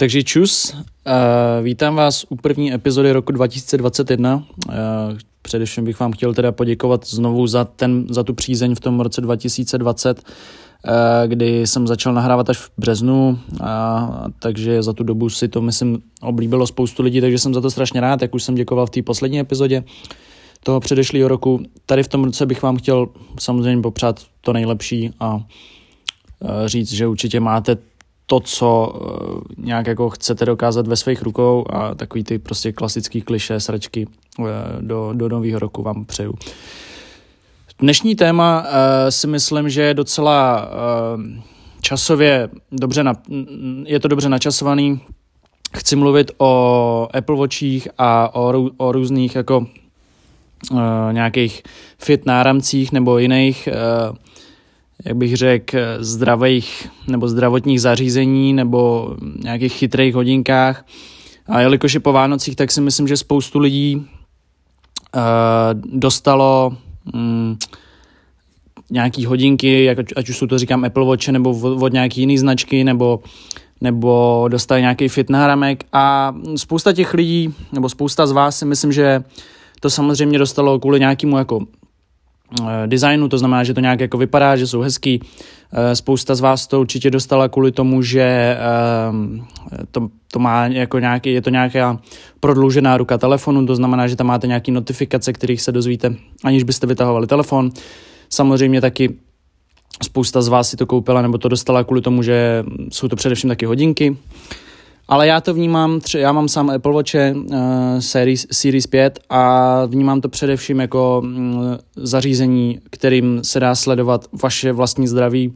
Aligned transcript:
Takže 0.00 0.22
čus, 0.22 0.74
vítám 1.62 1.94
vás 1.94 2.26
u 2.28 2.36
první 2.36 2.74
epizody 2.74 3.12
roku 3.12 3.32
2021. 3.32 4.36
Uh, 4.36 4.74
především 5.42 5.84
bych 5.84 6.00
vám 6.00 6.12
chtěl 6.12 6.34
teda 6.34 6.52
poděkovat 6.52 7.06
znovu 7.06 7.46
za, 7.46 7.64
ten, 7.64 8.06
za 8.10 8.22
tu 8.22 8.34
přízeň 8.34 8.74
v 8.74 8.80
tom 8.80 9.00
roce 9.00 9.20
2020, 9.20 10.22
uh, 10.22 10.92
kdy 11.26 11.66
jsem 11.66 11.86
začal 11.86 12.12
nahrávat 12.14 12.50
až 12.50 12.58
v 12.58 12.70
březnu, 12.78 13.38
a, 13.60 14.26
takže 14.38 14.82
za 14.82 14.92
tu 14.92 15.04
dobu 15.04 15.30
si 15.30 15.48
to, 15.48 15.62
myslím, 15.62 16.02
oblíbilo 16.20 16.66
spoustu 16.66 17.02
lidí, 17.02 17.20
takže 17.20 17.38
jsem 17.38 17.54
za 17.54 17.60
to 17.60 17.70
strašně 17.70 18.00
rád, 18.00 18.22
jak 18.22 18.34
už 18.34 18.42
jsem 18.42 18.54
děkoval 18.54 18.86
v 18.86 18.90
té 18.90 19.02
poslední 19.02 19.40
epizodě 19.40 19.84
toho 20.62 20.80
předešlého 20.80 21.28
roku. 21.28 21.62
Tady 21.86 22.02
v 22.02 22.08
tom 22.08 22.24
roce 22.24 22.46
bych 22.46 22.62
vám 22.62 22.76
chtěl 22.76 23.08
samozřejmě 23.40 23.82
popřát 23.82 24.20
to 24.40 24.52
nejlepší 24.52 25.10
a 25.20 25.40
říct, 26.66 26.92
že 26.92 27.06
určitě 27.06 27.40
máte 27.40 27.76
to, 28.30 28.40
co 28.40 28.92
eh, 28.94 29.54
nějak 29.56 29.86
jako 29.86 30.10
chcete 30.10 30.44
dokázat 30.44 30.86
ve 30.86 30.96
svých 30.96 31.22
rukou 31.22 31.66
a 31.70 31.94
takový 31.94 32.24
ty 32.24 32.38
prostě 32.38 32.72
klasický 32.72 33.22
kliše, 33.22 33.60
sračky 33.60 34.06
eh, 34.40 34.44
do, 34.80 35.10
do 35.14 35.28
nového 35.28 35.58
roku 35.58 35.82
vám 35.82 36.04
přeju. 36.04 36.34
Dnešní 37.80 38.16
téma 38.16 38.60
uh, 38.60 38.66
si 39.08 39.26
myslím, 39.26 39.70
že 39.70 39.82
je 39.82 39.94
docela 39.94 40.68
časově 41.80 42.48
dobře, 42.72 43.04
na, 43.04 43.14
je 43.84 44.00
to 44.00 44.08
dobře 44.08 44.28
načasovaný. 44.28 45.00
Chci 45.76 45.96
mluvit 45.96 46.30
o 46.38 47.08
Apple 47.14 47.36
Watchích 47.36 47.88
a 47.98 48.34
o, 48.34 48.70
o 48.76 48.92
různých 48.92 49.36
jako 49.36 49.66
nějakých 51.12 51.62
fit 51.98 52.26
náramcích 52.26 52.92
nebo 52.92 53.18
jiných 53.18 53.68
jak 55.04 55.16
bych 55.16 55.36
řekl, 55.36 55.78
zdravých 55.98 56.88
nebo 57.06 57.28
zdravotních 57.28 57.80
zařízení 57.80 58.52
nebo 58.52 59.14
nějakých 59.42 59.72
chytrých 59.72 60.14
hodinkách. 60.14 60.86
A 61.46 61.60
jelikož 61.60 61.94
je 61.94 62.00
po 62.00 62.12
Vánocích, 62.12 62.56
tak 62.56 62.70
si 62.70 62.80
myslím, 62.80 63.08
že 63.08 63.16
spoustu 63.16 63.58
lidí 63.58 63.96
uh, 63.96 64.02
dostalo 65.98 66.76
um, 67.14 67.58
nějaký 68.90 69.26
hodinky, 69.26 69.84
jak, 69.84 69.98
ať 70.16 70.28
už 70.28 70.38
jsou 70.38 70.46
to 70.46 70.58
říkám 70.58 70.84
Apple 70.84 71.04
Watch 71.04 71.28
nebo 71.28 71.50
od, 71.50 71.82
od 71.82 71.92
nějaký 71.92 72.20
jiný 72.20 72.38
značky, 72.38 72.84
nebo, 72.84 73.20
nebo 73.80 74.44
dostali 74.48 74.80
nějaký 74.80 75.08
fit 75.08 75.30
náramek 75.30 75.84
a 75.92 76.34
spousta 76.56 76.92
těch 76.92 77.14
lidí, 77.14 77.54
nebo 77.72 77.88
spousta 77.88 78.26
z 78.26 78.32
vás 78.32 78.58
si 78.58 78.64
myslím, 78.64 78.92
že 78.92 79.24
to 79.80 79.90
samozřejmě 79.90 80.38
dostalo 80.38 80.78
kvůli 80.78 81.00
nějakému 81.00 81.38
jako 81.38 81.60
designu, 82.86 83.28
to 83.28 83.38
znamená, 83.38 83.64
že 83.64 83.74
to 83.74 83.80
nějak 83.80 84.00
jako 84.00 84.18
vypadá, 84.18 84.56
že 84.56 84.66
jsou 84.66 84.80
hezký. 84.80 85.20
Eh, 85.72 85.96
spousta 85.96 86.34
z 86.34 86.40
vás 86.40 86.66
to 86.66 86.80
určitě 86.80 87.10
dostala 87.10 87.48
kvůli 87.48 87.72
tomu, 87.72 88.02
že 88.02 88.22
eh, 88.22 89.86
to, 89.90 90.08
to 90.32 90.38
má 90.38 90.66
jako 90.66 90.98
nějaký, 90.98 91.32
je 91.32 91.42
to 91.42 91.50
nějaká 91.50 92.00
prodloužená 92.40 92.96
ruka 92.96 93.18
telefonu, 93.18 93.66
to 93.66 93.76
znamená, 93.76 94.06
že 94.06 94.16
tam 94.16 94.26
máte 94.26 94.46
nějaké 94.46 94.72
notifikace, 94.72 95.32
kterých 95.32 95.62
se 95.62 95.72
dozvíte, 95.72 96.14
aniž 96.44 96.62
byste 96.62 96.86
vytahovali 96.86 97.26
telefon. 97.26 97.70
Samozřejmě 98.28 98.80
taky 98.80 99.14
spousta 100.02 100.42
z 100.42 100.48
vás 100.48 100.68
si 100.68 100.76
to 100.76 100.86
koupila 100.86 101.22
nebo 101.22 101.38
to 101.38 101.48
dostala 101.48 101.84
kvůli 101.84 102.00
tomu, 102.00 102.22
že 102.22 102.64
jsou 102.92 103.08
to 103.08 103.16
především 103.16 103.48
taky 103.48 103.66
hodinky. 103.66 104.16
Ale 105.08 105.26
já 105.26 105.40
to 105.40 105.54
vnímám, 105.54 106.00
tři, 106.00 106.18
já 106.18 106.32
mám 106.32 106.48
sám 106.48 106.70
Apple 106.70 106.92
Watch 106.92 107.14
uh, 107.14 107.52
Series, 107.98 108.46
Series 108.52 108.86
5 108.86 109.20
a 109.30 109.84
vnímám 109.84 110.20
to 110.20 110.28
především 110.28 110.80
jako 110.80 111.20
um, 111.24 111.60
zařízení, 111.96 112.80
kterým 112.90 113.44
se 113.44 113.60
dá 113.60 113.74
sledovat 113.74 114.26
vaše 114.42 114.72
vlastní 114.72 115.08
zdraví, 115.08 115.54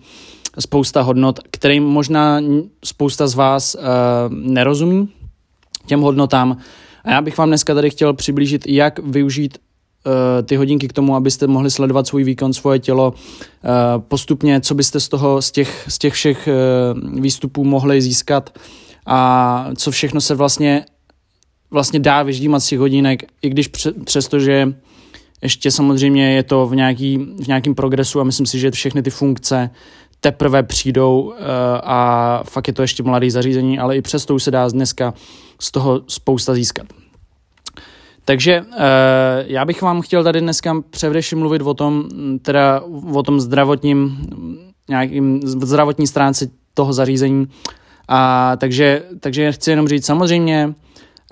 spousta 0.58 1.02
hodnot, 1.02 1.40
kterým 1.50 1.84
možná 1.84 2.40
spousta 2.84 3.26
z 3.26 3.34
vás 3.34 3.74
uh, 3.74 3.82
nerozumí, 4.30 5.08
těm 5.86 6.00
hodnotám. 6.00 6.56
A 7.04 7.10
já 7.10 7.20
bych 7.20 7.38
vám 7.38 7.48
dneska 7.48 7.74
tady 7.74 7.90
chtěl 7.90 8.14
přiblížit, 8.14 8.66
jak 8.66 8.98
využít 8.98 9.58
uh, 9.58 10.12
ty 10.46 10.56
hodinky 10.56 10.88
k 10.88 10.92
tomu, 10.92 11.16
abyste 11.16 11.46
mohli 11.46 11.70
sledovat 11.70 12.06
svůj 12.06 12.24
výkon, 12.24 12.52
svoje 12.52 12.78
tělo 12.78 13.10
uh, 13.10 14.02
postupně, 14.08 14.60
co 14.60 14.74
byste 14.74 15.00
z 15.00 15.08
toho, 15.08 15.42
z 15.42 15.50
těch, 15.50 15.84
z 15.88 15.98
těch 15.98 16.12
všech 16.12 16.48
uh, 16.48 17.20
výstupů 17.20 17.64
mohli 17.64 18.02
získat 18.02 18.50
a 19.06 19.68
co 19.76 19.90
všechno 19.90 20.20
se 20.20 20.34
vlastně, 20.34 20.84
vlastně 21.70 22.00
dá 22.00 22.22
vyždímat 22.22 22.60
z 22.60 22.66
těch 22.66 22.78
hodinek, 22.78 23.22
i 23.42 23.48
když 23.48 23.70
přesto, 24.04 24.40
že 24.40 24.74
ještě 25.42 25.70
samozřejmě 25.70 26.34
je 26.34 26.42
to 26.42 26.66
v, 26.66 26.74
nějaký, 26.74 27.18
v 27.18 27.46
nějakém 27.46 27.74
progresu 27.74 28.20
a 28.20 28.24
myslím 28.24 28.46
si, 28.46 28.58
že 28.58 28.70
všechny 28.70 29.02
ty 29.02 29.10
funkce 29.10 29.70
teprve 30.20 30.62
přijdou 30.62 31.20
uh, 31.20 31.34
a 31.82 32.40
fakt 32.44 32.68
je 32.68 32.74
to 32.74 32.82
ještě 32.82 33.02
mladý 33.02 33.30
zařízení, 33.30 33.78
ale 33.78 33.96
i 33.96 34.02
přesto 34.02 34.34
už 34.34 34.42
se 34.42 34.50
dá 34.50 34.68
dneska 34.68 35.14
z 35.60 35.70
toho 35.70 36.02
spousta 36.08 36.54
získat. 36.54 36.86
Takže 38.24 38.60
uh, 38.60 38.76
já 39.46 39.64
bych 39.64 39.82
vám 39.82 40.00
chtěl 40.00 40.24
tady 40.24 40.40
dneska 40.40 40.82
především 40.90 41.38
mluvit 41.38 41.62
o 41.62 41.74
tom, 41.74 42.08
teda 42.42 42.82
o 43.14 43.22
tom 43.22 43.40
zdravotním, 43.40 44.26
nějakým 44.88 45.40
zdravotní 45.44 46.06
stránce 46.06 46.48
toho 46.74 46.92
zařízení, 46.92 47.46
a 48.08 48.52
takže, 48.56 49.02
takže 49.20 49.52
chci 49.52 49.70
jenom 49.70 49.88
říct, 49.88 50.06
samozřejmě 50.06 50.74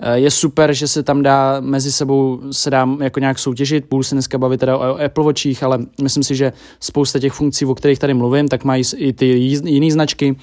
eh, 0.01 0.19
je 0.19 0.31
super, 0.31 0.73
že 0.73 0.87
se 0.87 1.03
tam 1.03 1.23
dá 1.23 1.59
mezi 1.59 1.91
sebou 1.91 2.41
se 2.51 2.69
dá 2.69 2.89
jako 3.01 3.19
nějak 3.19 3.39
soutěžit, 3.39 3.85
budu 3.89 4.03
se 4.03 4.15
dneska 4.15 4.37
bavit 4.37 4.59
teda 4.59 4.77
o 4.77 5.03
Apple 5.05 5.23
Watchích, 5.23 5.63
ale 5.63 5.79
myslím 6.01 6.23
si, 6.23 6.35
že 6.35 6.53
spousta 6.79 7.19
těch 7.19 7.33
funkcí, 7.33 7.65
o 7.65 7.75
kterých 7.75 7.99
tady 7.99 8.13
mluvím, 8.13 8.47
tak 8.47 8.63
mají 8.63 8.83
i 8.95 9.13
ty 9.13 9.25
jiné 9.65 9.91
značky, 9.91 10.35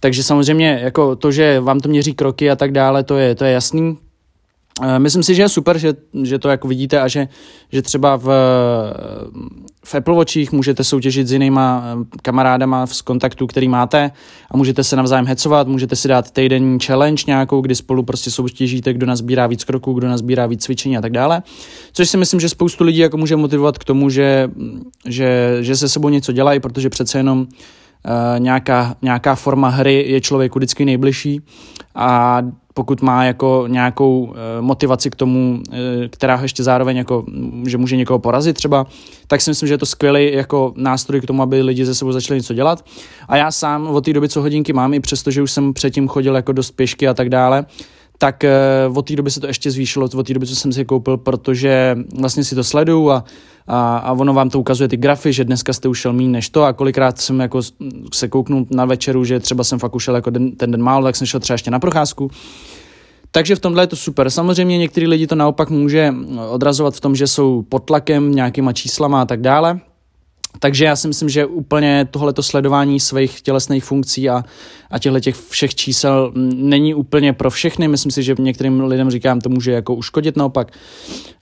takže 0.00 0.22
samozřejmě 0.22 0.80
jako 0.82 1.16
to, 1.16 1.32
že 1.32 1.60
vám 1.60 1.80
to 1.80 1.88
měří 1.88 2.14
kroky 2.14 2.50
a 2.50 2.56
tak 2.56 2.72
dále, 2.72 3.04
to 3.04 3.16
je, 3.16 3.34
to 3.34 3.44
je 3.44 3.52
jasný, 3.52 3.98
myslím 4.98 5.22
si, 5.22 5.34
že 5.34 5.42
je 5.42 5.48
super, 5.48 5.78
že, 5.78 5.94
že 6.22 6.38
to 6.38 6.48
jako 6.48 6.68
vidíte 6.68 7.00
a 7.00 7.08
že, 7.08 7.28
že 7.72 7.82
třeba 7.82 8.16
v, 8.16 8.28
v 9.84 9.94
Apple 9.94 10.14
Watchích 10.14 10.52
můžete 10.52 10.84
soutěžit 10.84 11.28
s 11.28 11.32
jinýma 11.32 11.84
eh, 11.84 12.04
kamarádama 12.22 12.86
z 12.86 13.02
kontaktu, 13.02 13.46
který 13.46 13.68
máte 13.68 14.10
a 14.50 14.56
můžete 14.56 14.84
se 14.84 14.96
navzájem 14.96 15.26
hecovat, 15.26 15.68
můžete 15.68 15.96
si 15.96 16.08
dát 16.08 16.30
týdenní 16.30 16.78
challenge 16.80 17.24
nějakou, 17.26 17.60
kdy 17.60 17.74
spolu 17.74 18.02
prostě 18.02 18.30
soutěžíte, 18.30 18.92
kdo 18.92 19.06
nazbírá 19.06 19.46
víc 19.46 19.64
kroků, 19.64 19.92
kdo 19.92 20.08
nazbírá 20.08 20.46
víc 20.46 20.64
cvičení 20.64 20.96
a 20.96 21.00
tak 21.00 21.12
dále. 21.12 21.42
Což 21.92 22.10
si 22.10 22.16
myslím, 22.16 22.40
že 22.40 22.48
spoustu 22.48 22.84
lidí 22.84 22.98
jako 22.98 23.16
může 23.16 23.36
motivovat 23.36 23.78
k 23.78 23.84
tomu, 23.84 24.10
že, 24.10 24.50
že, 25.06 25.58
že 25.60 25.76
se 25.76 25.88
sebou 25.88 26.08
něco 26.08 26.32
dělají, 26.32 26.60
protože 26.60 26.90
přece 26.90 27.18
jenom 27.18 27.40
uh, 27.40 27.46
nějaká, 28.38 28.94
nějaká 29.02 29.34
forma 29.34 29.68
hry 29.68 30.04
je 30.08 30.20
člověku 30.20 30.58
vždycky 30.58 30.84
nejbližší 30.84 31.40
a 31.94 32.42
pokud 32.74 33.02
má 33.02 33.24
jako 33.24 33.64
nějakou 33.68 34.34
e, 34.34 34.62
motivaci 34.62 35.10
k 35.10 35.16
tomu, 35.16 35.62
e, 35.72 36.08
která 36.08 36.38
ještě 36.42 36.62
zároveň 36.62 36.96
jako, 36.96 37.24
že 37.66 37.78
může 37.78 37.96
někoho 37.96 38.18
porazit 38.18 38.56
třeba, 38.56 38.86
tak 39.26 39.40
si 39.40 39.50
myslím, 39.50 39.66
že 39.66 39.74
je 39.74 39.78
to 39.78 39.86
skvělý 39.86 40.32
jako 40.32 40.72
nástroj 40.76 41.20
k 41.20 41.26
tomu, 41.26 41.42
aby 41.42 41.62
lidi 41.62 41.84
ze 41.84 41.94
sebou 41.94 42.12
začali 42.12 42.38
něco 42.38 42.54
dělat. 42.54 42.84
A 43.28 43.36
já 43.36 43.50
sám 43.50 43.86
od 43.86 44.04
té 44.04 44.12
doby, 44.12 44.28
co 44.28 44.40
hodinky 44.40 44.72
mám, 44.72 44.94
i 44.94 45.00
přesto, 45.00 45.30
že 45.30 45.42
už 45.42 45.50
jsem 45.50 45.72
předtím 45.72 46.08
chodil 46.08 46.36
jako 46.36 46.52
dost 46.52 46.70
pěšky 46.70 47.08
a 47.08 47.14
tak 47.14 47.28
dále, 47.28 47.66
tak 48.18 48.44
e, 48.44 48.50
od 48.94 49.08
té 49.08 49.16
doby 49.16 49.30
se 49.30 49.40
to 49.40 49.46
ještě 49.46 49.70
zvýšilo, 49.70 50.08
od 50.14 50.26
té 50.26 50.34
doby, 50.34 50.46
co 50.46 50.56
jsem 50.56 50.72
si 50.72 50.84
koupil, 50.84 51.16
protože 51.16 51.96
vlastně 52.18 52.44
si 52.44 52.54
to 52.54 52.64
sleduju 52.64 53.10
a, 53.10 53.24
a, 53.66 53.96
a 53.96 54.12
ono 54.12 54.34
vám 54.34 54.50
to 54.50 54.60
ukazuje 54.60 54.88
ty 54.88 54.96
grafy, 54.96 55.32
že 55.32 55.44
dneska 55.44 55.72
jste 55.72 55.88
ušel 55.88 56.12
méně 56.12 56.28
než 56.28 56.48
to 56.48 56.64
a 56.64 56.72
kolikrát 56.72 57.18
jsem 57.18 57.40
jako 57.40 57.60
se 58.12 58.28
kouknul 58.28 58.66
na 58.70 58.84
večeru, 58.84 59.24
že 59.24 59.40
třeba 59.40 59.64
jsem 59.64 59.78
fakt 59.78 59.94
ušel 59.94 60.14
jako 60.14 60.30
den, 60.30 60.56
ten 60.56 60.70
den 60.70 60.82
málo, 60.82 61.04
tak 61.04 61.16
jsem 61.16 61.26
šel 61.26 61.40
třeba 61.40 61.54
ještě 61.54 61.70
na 61.70 61.78
procházku. 61.78 62.30
Takže 63.30 63.56
v 63.56 63.60
tomhle 63.60 63.82
je 63.82 63.86
to 63.86 63.96
super. 63.96 64.30
Samozřejmě 64.30 64.78
některý 64.78 65.06
lidi 65.06 65.26
to 65.26 65.34
naopak 65.34 65.70
může 65.70 66.14
odrazovat 66.50 66.94
v 66.94 67.00
tom, 67.00 67.16
že 67.16 67.26
jsou 67.26 67.62
pod 67.62 67.78
tlakem 67.78 68.34
nějakýma 68.34 68.72
číslama 68.72 69.22
a 69.22 69.24
tak 69.24 69.40
dále. 69.40 69.80
Takže 70.58 70.84
já 70.84 70.96
si 70.96 71.08
myslím, 71.08 71.28
že 71.28 71.46
úplně 71.46 72.08
tohleto 72.10 72.42
sledování 72.42 73.00
svých 73.00 73.40
tělesných 73.40 73.84
funkcí 73.84 74.30
a, 74.30 74.44
a 74.90 74.98
těchto 74.98 75.20
těch 75.20 75.36
všech 75.36 75.74
čísel 75.74 76.32
není 76.54 76.94
úplně 76.94 77.32
pro 77.32 77.50
všechny. 77.50 77.88
Myslím 77.88 78.12
si, 78.12 78.22
že 78.22 78.34
některým 78.38 78.80
lidem 78.84 79.10
říkám, 79.10 79.40
to 79.40 79.48
může 79.48 79.72
jako 79.72 79.94
uškodit 79.94 80.36
naopak. 80.36 80.72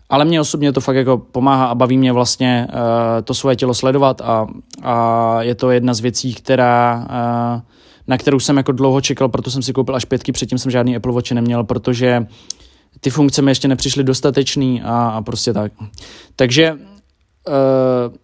Ale 0.08 0.24
mě 0.24 0.40
osobně 0.40 0.72
to 0.72 0.80
fakt 0.80 0.96
jako 0.96 1.18
pomáhá 1.18 1.66
a 1.66 1.74
baví 1.74 1.98
mě 1.98 2.12
vlastně 2.12 2.66
uh, 2.70 2.78
to 3.24 3.34
svoje 3.34 3.56
tělo 3.56 3.74
sledovat 3.74 4.20
a, 4.20 4.46
a 4.82 5.42
je 5.42 5.54
to 5.54 5.70
jedna 5.70 5.94
z 5.94 6.00
věcí, 6.00 6.34
která 6.34 7.06
uh, 7.56 7.62
na 8.06 8.18
kterou 8.18 8.40
jsem 8.40 8.56
jako 8.56 8.72
dlouho 8.72 9.00
čekal, 9.00 9.28
proto 9.28 9.50
jsem 9.50 9.62
si 9.62 9.72
koupil 9.72 9.96
až 9.96 10.04
pětky, 10.04 10.32
předtím 10.32 10.58
jsem 10.58 10.70
žádný 10.70 10.96
Apple 10.96 11.12
Watch 11.12 11.32
neměl, 11.32 11.64
protože 11.64 12.26
ty 13.00 13.10
funkce 13.10 13.42
mi 13.42 13.50
ještě 13.50 13.68
nepřišly 13.68 14.04
dostatečný 14.04 14.82
a, 14.82 15.08
a 15.08 15.22
prostě 15.22 15.52
tak. 15.52 15.72
Takže 16.36 16.76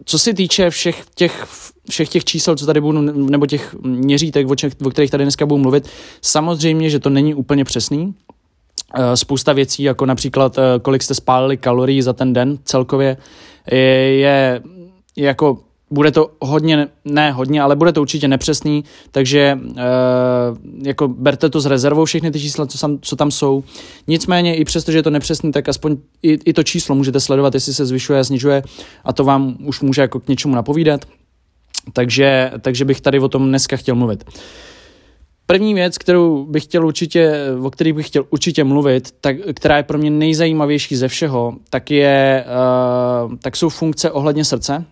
co 0.05 0.19
se 0.19 0.33
týče 0.33 0.69
všech 0.69 1.03
těch, 1.15 1.45
všech 1.89 2.09
těch 2.09 2.25
čísel, 2.25 2.55
co 2.55 2.65
tady 2.65 2.81
budu, 2.81 3.01
nebo 3.01 3.45
těch 3.45 3.75
měřítek, 3.81 4.49
o, 4.49 4.55
čech, 4.55 4.73
o 4.85 4.89
kterých 4.89 5.11
tady 5.11 5.23
dneska 5.23 5.45
budu 5.45 5.61
mluvit, 5.61 5.89
samozřejmě, 6.21 6.89
že 6.89 6.99
to 6.99 7.09
není 7.09 7.33
úplně 7.33 7.65
přesný. 7.65 8.13
Uh, 8.97 9.13
spousta 9.13 9.53
věcí, 9.53 9.83
jako 9.83 10.05
například, 10.05 10.57
uh, 10.57 10.63
kolik 10.81 11.03
jste 11.03 11.15
spálili 11.15 11.57
kalorií 11.57 12.01
za 12.01 12.13
ten 12.13 12.33
den 12.33 12.57
celkově, 12.63 13.17
je, 13.71 14.21
je 14.21 14.61
jako 15.15 15.57
bude 15.91 16.11
to 16.11 16.31
hodně, 16.39 16.87
ne 17.05 17.31
hodně, 17.31 17.61
ale 17.61 17.75
bude 17.75 17.91
to 17.91 18.01
určitě 18.01 18.27
nepřesný, 18.27 18.83
takže 19.11 19.39
e, 19.39 19.83
jako 20.83 21.07
berte 21.07 21.49
to 21.49 21.61
s 21.61 21.65
rezervou 21.65 22.05
všechny 22.05 22.31
ty 22.31 22.39
čísla, 22.39 22.65
co 22.65 22.77
tam, 22.77 22.97
co 23.01 23.15
tam 23.15 23.31
jsou. 23.31 23.63
Nicméně 24.07 24.55
i 24.55 24.65
přesto, 24.65 24.91
že 24.91 24.97
je 24.97 25.03
to 25.03 25.09
nepřesný, 25.09 25.51
tak 25.51 25.69
aspoň 25.69 25.97
i, 26.23 26.37
i 26.45 26.53
to 26.53 26.63
číslo 26.63 26.95
můžete 26.95 27.19
sledovat, 27.19 27.53
jestli 27.53 27.73
se 27.73 27.85
zvyšuje 27.85 28.19
a 28.19 28.23
snižuje 28.23 28.63
a 29.03 29.13
to 29.13 29.23
vám 29.23 29.57
už 29.65 29.81
může 29.81 30.01
jako 30.01 30.19
k 30.19 30.27
něčemu 30.27 30.55
napovídat. 30.55 31.05
Takže, 31.93 32.51
takže 32.61 32.85
bych 32.85 33.01
tady 33.01 33.19
o 33.19 33.27
tom 33.27 33.47
dneska 33.47 33.77
chtěl 33.77 33.95
mluvit. 33.95 34.23
První 35.45 35.73
věc, 35.73 35.97
kterou 35.97 36.45
bych 36.45 36.63
chtěl 36.63 36.85
určitě, 36.85 37.33
o 37.61 37.71
které 37.71 37.93
bych 37.93 38.07
chtěl 38.07 38.25
určitě 38.29 38.63
mluvit, 38.63 39.11
tak, 39.21 39.35
která 39.55 39.77
je 39.77 39.83
pro 39.83 39.97
mě 39.97 40.09
nejzajímavější 40.09 40.95
ze 40.95 41.07
všeho, 41.07 41.53
tak, 41.69 41.91
je, 41.91 42.45
uh, 43.25 43.35
tak 43.41 43.55
jsou 43.55 43.69
funkce 43.69 44.11
ohledně 44.11 44.45
srdce, 44.45 44.85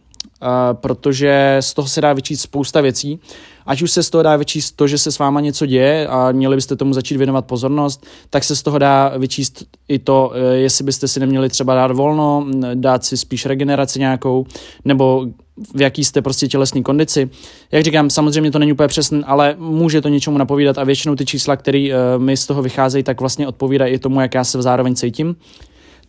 protože 0.74 1.57
z 1.59 1.74
toho 1.74 1.88
se 1.88 2.01
dá 2.01 2.13
vyčíst 2.13 2.41
spousta 2.41 2.81
věcí. 2.81 3.19
Ať 3.65 3.81
už 3.81 3.91
se 3.91 4.03
z 4.03 4.09
toho 4.09 4.24
dá 4.24 4.35
vyčíst 4.35 4.75
to, 4.75 4.88
že 4.88 4.97
se 4.97 5.12
s 5.12 5.19
váma 5.19 5.41
něco 5.41 5.65
děje 5.65 6.07
a 6.07 6.31
měli 6.31 6.56
byste 6.56 6.75
tomu 6.75 6.94
začít 6.94 7.18
věnovat 7.18 7.45
pozornost, 7.45 8.06
tak 8.29 8.44
se 8.44 8.56
z 8.56 8.63
toho 8.63 8.77
dá 8.77 9.13
vyčíst 9.18 9.63
i 9.88 10.00
to, 10.00 10.31
uh, 10.31 10.53
jestli 10.53 10.83
byste 10.83 11.07
si 11.07 11.19
neměli 11.19 11.50
třeba 11.50 11.75
dát 11.75 11.91
volno, 11.91 12.45
dát 12.74 13.06
si 13.06 13.18
spíš 13.18 13.45
regeneraci 13.45 14.00
nějakou, 14.00 14.45
nebo 14.85 15.25
v 15.74 15.81
jaký 15.81 16.03
jste 16.03 16.21
prostě 16.21 16.47
tělesní 16.47 16.83
kondici. 16.83 17.29
Jak 17.71 17.83
říkám, 17.83 18.09
samozřejmě 18.09 18.51
to 18.51 18.59
není 18.59 18.71
úplně 18.71 18.88
přesné, 18.88 19.24
ale 19.25 19.56
může 19.59 20.01
to 20.01 20.09
něčemu 20.09 20.38
napovídat 20.38 20.77
a 20.77 20.83
většinou 20.83 21.15
ty 21.15 21.25
čísla, 21.25 21.56
které 21.56 21.89
uh, 21.89 22.24
mi 22.24 22.38
z 22.38 22.47
toho 22.47 22.62
vycházejí, 22.62 23.03
tak 23.03 23.19
vlastně 23.19 23.47
odpovídají 23.47 23.94
i 23.94 24.00
tomu, 24.00 24.21
jak 24.21 24.33
já 24.33 24.44
se 24.44 24.62
zároveň 24.62 24.95
cítím. 24.95 25.35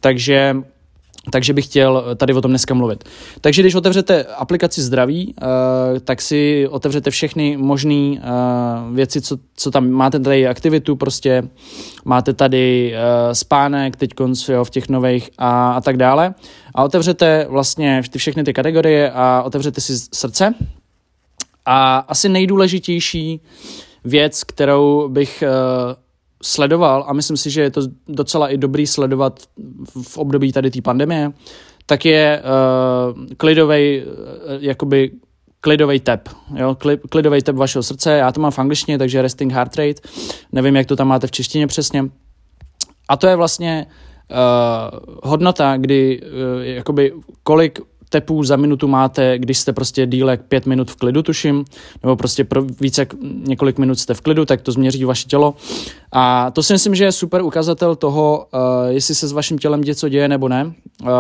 Takže 0.00 0.56
takže 1.30 1.52
bych 1.52 1.64
chtěl 1.64 2.04
tady 2.16 2.34
o 2.34 2.40
tom 2.40 2.50
dneska 2.50 2.74
mluvit. 2.74 3.04
Takže 3.40 3.62
když 3.62 3.74
otevřete 3.74 4.24
aplikaci 4.24 4.82
zdraví, 4.82 5.34
uh, 5.42 5.98
tak 5.98 6.22
si 6.22 6.68
otevřete 6.70 7.10
všechny 7.10 7.56
možné 7.56 7.94
uh, 7.94 8.94
věci, 8.94 9.20
co, 9.20 9.36
co 9.56 9.70
tam 9.70 9.90
máte 9.90 10.20
tady 10.20 10.48
aktivitu, 10.48 10.96
prostě 10.96 11.42
máte 12.04 12.32
tady 12.32 12.94
spánek 13.32 13.96
teď 13.96 14.10
v 14.64 14.70
těch 14.70 14.88
nových 14.88 15.30
a, 15.38 15.72
a 15.72 15.80
tak 15.80 15.96
dále. 15.96 16.34
A 16.74 16.84
otevřete 16.84 17.46
vlastně 17.50 18.02
ty 18.10 18.18
všechny 18.18 18.44
ty 18.44 18.52
kategorie 18.52 19.10
a 19.14 19.42
otevřete 19.42 19.80
si 19.80 19.98
srdce. 20.14 20.54
A 21.66 21.96
asi 21.98 22.28
nejdůležitější 22.28 23.40
věc, 24.04 24.44
kterou 24.44 25.08
bych 25.08 25.44
sledoval, 26.42 27.04
a 27.08 27.12
myslím 27.12 27.36
si, 27.36 27.50
že 27.50 27.60
je 27.62 27.70
to 27.70 27.80
docela 28.08 28.48
i 28.48 28.58
dobrý 28.58 28.86
sledovat 28.86 29.40
v 30.02 30.18
období 30.18 30.52
tady 30.52 30.70
té 30.70 30.82
pandemie, 30.82 31.32
tak 31.86 32.04
je 32.04 32.42
uh, 32.42 33.26
klidovej, 33.36 34.04
uh, 34.06 34.12
jakoby 34.60 35.10
klidový 35.60 36.00
tep, 36.00 36.28
jo, 36.56 36.76
klidový 37.10 37.42
tep 37.42 37.56
vašeho 37.56 37.82
srdce, 37.82 38.12
já 38.12 38.32
to 38.32 38.40
mám 38.40 38.50
v 38.50 38.58
angličtině, 38.58 38.98
takže 38.98 39.22
resting 39.22 39.52
heart 39.52 39.76
rate, 39.76 40.00
nevím, 40.52 40.76
jak 40.76 40.86
to 40.86 40.96
tam 40.96 41.08
máte 41.08 41.26
v 41.26 41.30
češtině 41.30 41.66
přesně. 41.66 42.04
A 43.08 43.16
to 43.16 43.26
je 43.26 43.36
vlastně 43.36 43.86
uh, 44.30 44.98
hodnota, 45.22 45.76
kdy 45.76 46.20
uh, 46.22 46.28
jakoby 46.62 47.12
kolik 47.42 47.80
tepů 48.08 48.44
za 48.44 48.56
minutu 48.56 48.88
máte, 48.88 49.38
když 49.38 49.58
jste 49.58 49.72
prostě 49.72 50.06
díle 50.06 50.32
jak 50.32 50.42
pět 50.42 50.66
minut 50.66 50.90
v 50.90 50.96
klidu, 50.96 51.22
tuším, 51.22 51.64
nebo 52.02 52.16
prostě 52.16 52.44
pro 52.44 52.62
více 52.62 53.00
jak 53.00 53.14
několik 53.22 53.78
minut 53.78 53.98
jste 53.98 54.14
v 54.14 54.20
klidu, 54.20 54.44
tak 54.44 54.62
to 54.62 54.72
změří 54.72 55.04
vaše 55.04 55.28
tělo. 55.28 55.54
A 56.12 56.50
to 56.50 56.62
si 56.62 56.72
myslím, 56.72 56.94
že 56.94 57.04
je 57.04 57.12
super 57.12 57.42
ukazatel 57.42 57.96
toho, 57.96 58.46
uh, 58.54 58.60
jestli 58.88 59.14
se 59.14 59.28
s 59.28 59.32
vaším 59.32 59.58
tělem 59.58 59.80
něco 59.80 60.08
děje 60.08 60.28
nebo 60.28 60.48
ne. 60.48 60.64
Uh, 60.64 61.10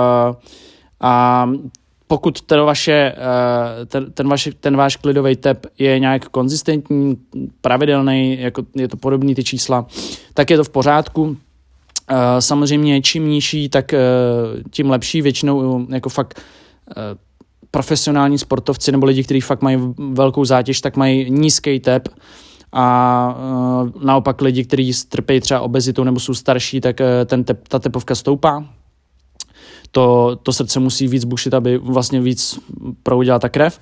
a 1.00 1.50
pokud 2.06 2.40
ten, 2.40 2.60
vaše, 2.60 3.14
uh, 3.16 3.86
ten, 3.86 4.12
ten, 4.12 4.28
vaše, 4.28 4.52
ten 4.52 4.76
váš 4.76 4.96
klidový 4.96 5.36
tep 5.36 5.66
je 5.78 5.98
nějak 5.98 6.28
konzistentní, 6.28 7.16
pravidelný, 7.60 8.40
jako 8.40 8.62
je 8.76 8.88
to 8.88 8.96
podobný 8.96 9.34
ty 9.34 9.44
čísla, 9.44 9.86
tak 10.34 10.50
je 10.50 10.56
to 10.56 10.64
v 10.64 10.70
pořádku. 10.70 11.36
Samozřejmě 12.38 13.02
čím 13.02 13.28
nižší, 13.28 13.68
tak 13.68 13.94
tím 14.70 14.90
lepší. 14.90 15.22
Většinou 15.22 15.86
jako 15.90 16.08
fakt 16.08 16.40
Eh, 16.40 16.67
profesionální 17.70 18.38
sportovci 18.38 18.92
nebo 18.92 19.06
lidi, 19.06 19.24
kteří 19.24 19.40
fakt 19.40 19.62
mají 19.62 19.78
velkou 20.12 20.44
zátěž, 20.44 20.80
tak 20.80 20.96
mají 20.96 21.30
nízký 21.30 21.80
tep 21.80 22.08
a 22.72 23.36
uh, 23.38 24.04
naopak 24.04 24.40
lidi, 24.40 24.64
kteří 24.64 24.92
trpějí 25.08 25.40
třeba 25.40 25.60
obezitou 25.60 26.04
nebo 26.04 26.20
jsou 26.20 26.34
starší, 26.34 26.80
tak 26.80 27.00
uh, 27.00 27.06
ten 27.26 27.44
tep, 27.44 27.68
ta 27.68 27.78
tepovka 27.78 28.14
stoupá. 28.14 28.64
To, 29.90 30.36
to 30.42 30.52
srdce 30.52 30.80
musí 30.80 31.08
víc 31.08 31.24
bušit, 31.24 31.54
aby 31.54 31.78
vlastně 31.78 32.20
víc 32.20 32.58
proudila 33.02 33.38
ta 33.38 33.48
krev. 33.48 33.80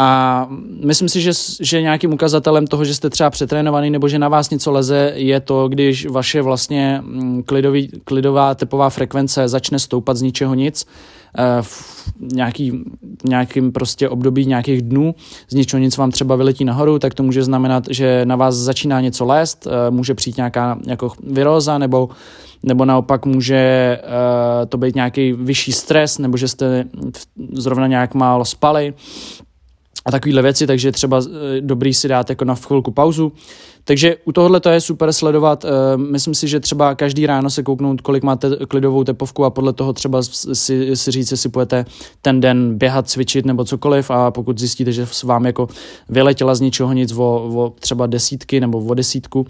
A 0.00 0.46
myslím 0.84 1.08
si, 1.08 1.20
že, 1.20 1.30
že 1.60 1.82
nějakým 1.82 2.12
ukazatelem 2.12 2.66
toho, 2.66 2.84
že 2.84 2.94
jste 2.94 3.10
třeba 3.10 3.30
přetrénovaný 3.30 3.90
nebo 3.90 4.08
že 4.08 4.18
na 4.18 4.28
vás 4.28 4.50
něco 4.50 4.72
leze, 4.72 5.12
je 5.14 5.40
to, 5.40 5.68
když 5.68 6.06
vaše 6.06 6.42
vlastně 6.42 7.00
mm, 7.04 7.42
klidový, 7.42 7.88
klidová 8.04 8.54
tepová 8.54 8.90
frekvence 8.90 9.48
začne 9.48 9.78
stoupat 9.78 10.16
z 10.16 10.22
ničeho 10.22 10.54
nic 10.54 10.86
Eh, 11.38 11.62
v 11.62 12.04
nějaký, 12.20 12.84
nějakým 13.24 13.72
prostě 13.72 14.08
období 14.08 14.46
nějakých 14.46 14.82
dnů, 14.82 15.14
z 15.50 15.54
ničeho 15.54 15.80
nic 15.80 15.96
vám 15.96 16.10
třeba 16.10 16.36
vyletí 16.36 16.64
nahoru, 16.64 16.98
tak 16.98 17.14
to 17.14 17.22
může 17.22 17.44
znamenat, 17.44 17.84
že 17.90 18.20
na 18.24 18.36
vás 18.36 18.54
začíná 18.54 19.00
něco 19.00 19.24
lézt, 19.24 19.66
eh, 19.66 19.90
může 19.90 20.14
přijít 20.14 20.36
nějaká 20.36 20.78
jako 20.86 21.12
viróza, 21.22 21.78
nebo, 21.78 22.08
nebo 22.62 22.84
naopak 22.84 23.26
může 23.26 23.56
eh, 23.56 24.66
to 24.66 24.78
být 24.78 24.94
nějaký 24.94 25.32
vyšší 25.32 25.72
stres, 25.72 26.18
nebo 26.18 26.36
že 26.36 26.48
jste 26.48 26.84
zrovna 27.52 27.86
nějak 27.86 28.14
málo 28.14 28.44
spali 28.44 28.94
a 30.08 30.10
takovéhle 30.10 30.42
věci, 30.42 30.66
takže 30.66 30.92
třeba 30.92 31.22
dobrý 31.60 31.94
si 31.94 32.08
dát 32.08 32.30
jako 32.30 32.44
na 32.44 32.54
chvilku 32.54 32.90
pauzu, 32.90 33.32
takže 33.84 34.16
u 34.24 34.32
tohohle 34.32 34.60
to 34.60 34.70
je 34.70 34.80
super 34.80 35.12
sledovat. 35.12 35.64
Eh, 35.64 35.96
myslím 35.96 36.34
si, 36.34 36.48
že 36.48 36.60
třeba 36.60 36.94
každý 36.94 37.26
ráno 37.26 37.50
se 37.50 37.62
kouknout, 37.62 38.00
kolik 38.00 38.22
máte 38.22 38.48
klidovou 38.68 39.04
tepovku 39.04 39.44
a 39.44 39.50
podle 39.50 39.72
toho 39.72 39.92
třeba 39.92 40.22
si, 40.22 40.96
si 40.96 41.10
říct, 41.10 41.30
jestli 41.30 41.48
půjdete 41.48 41.84
ten 42.22 42.40
den 42.40 42.78
běhat, 42.78 43.08
cvičit 43.08 43.46
nebo 43.46 43.64
cokoliv 43.64 44.10
a 44.10 44.30
pokud 44.30 44.58
zjistíte, 44.58 44.92
že 44.92 45.06
s 45.06 45.22
vám 45.22 45.46
jako 45.46 45.68
vyletěla 46.08 46.54
z 46.54 46.60
ničeho 46.60 46.92
nic 46.92 47.12
o, 47.12 47.50
o 47.54 47.72
třeba 47.80 48.06
desítky 48.06 48.60
nebo 48.60 48.78
o 48.78 48.94
desítku, 48.94 49.46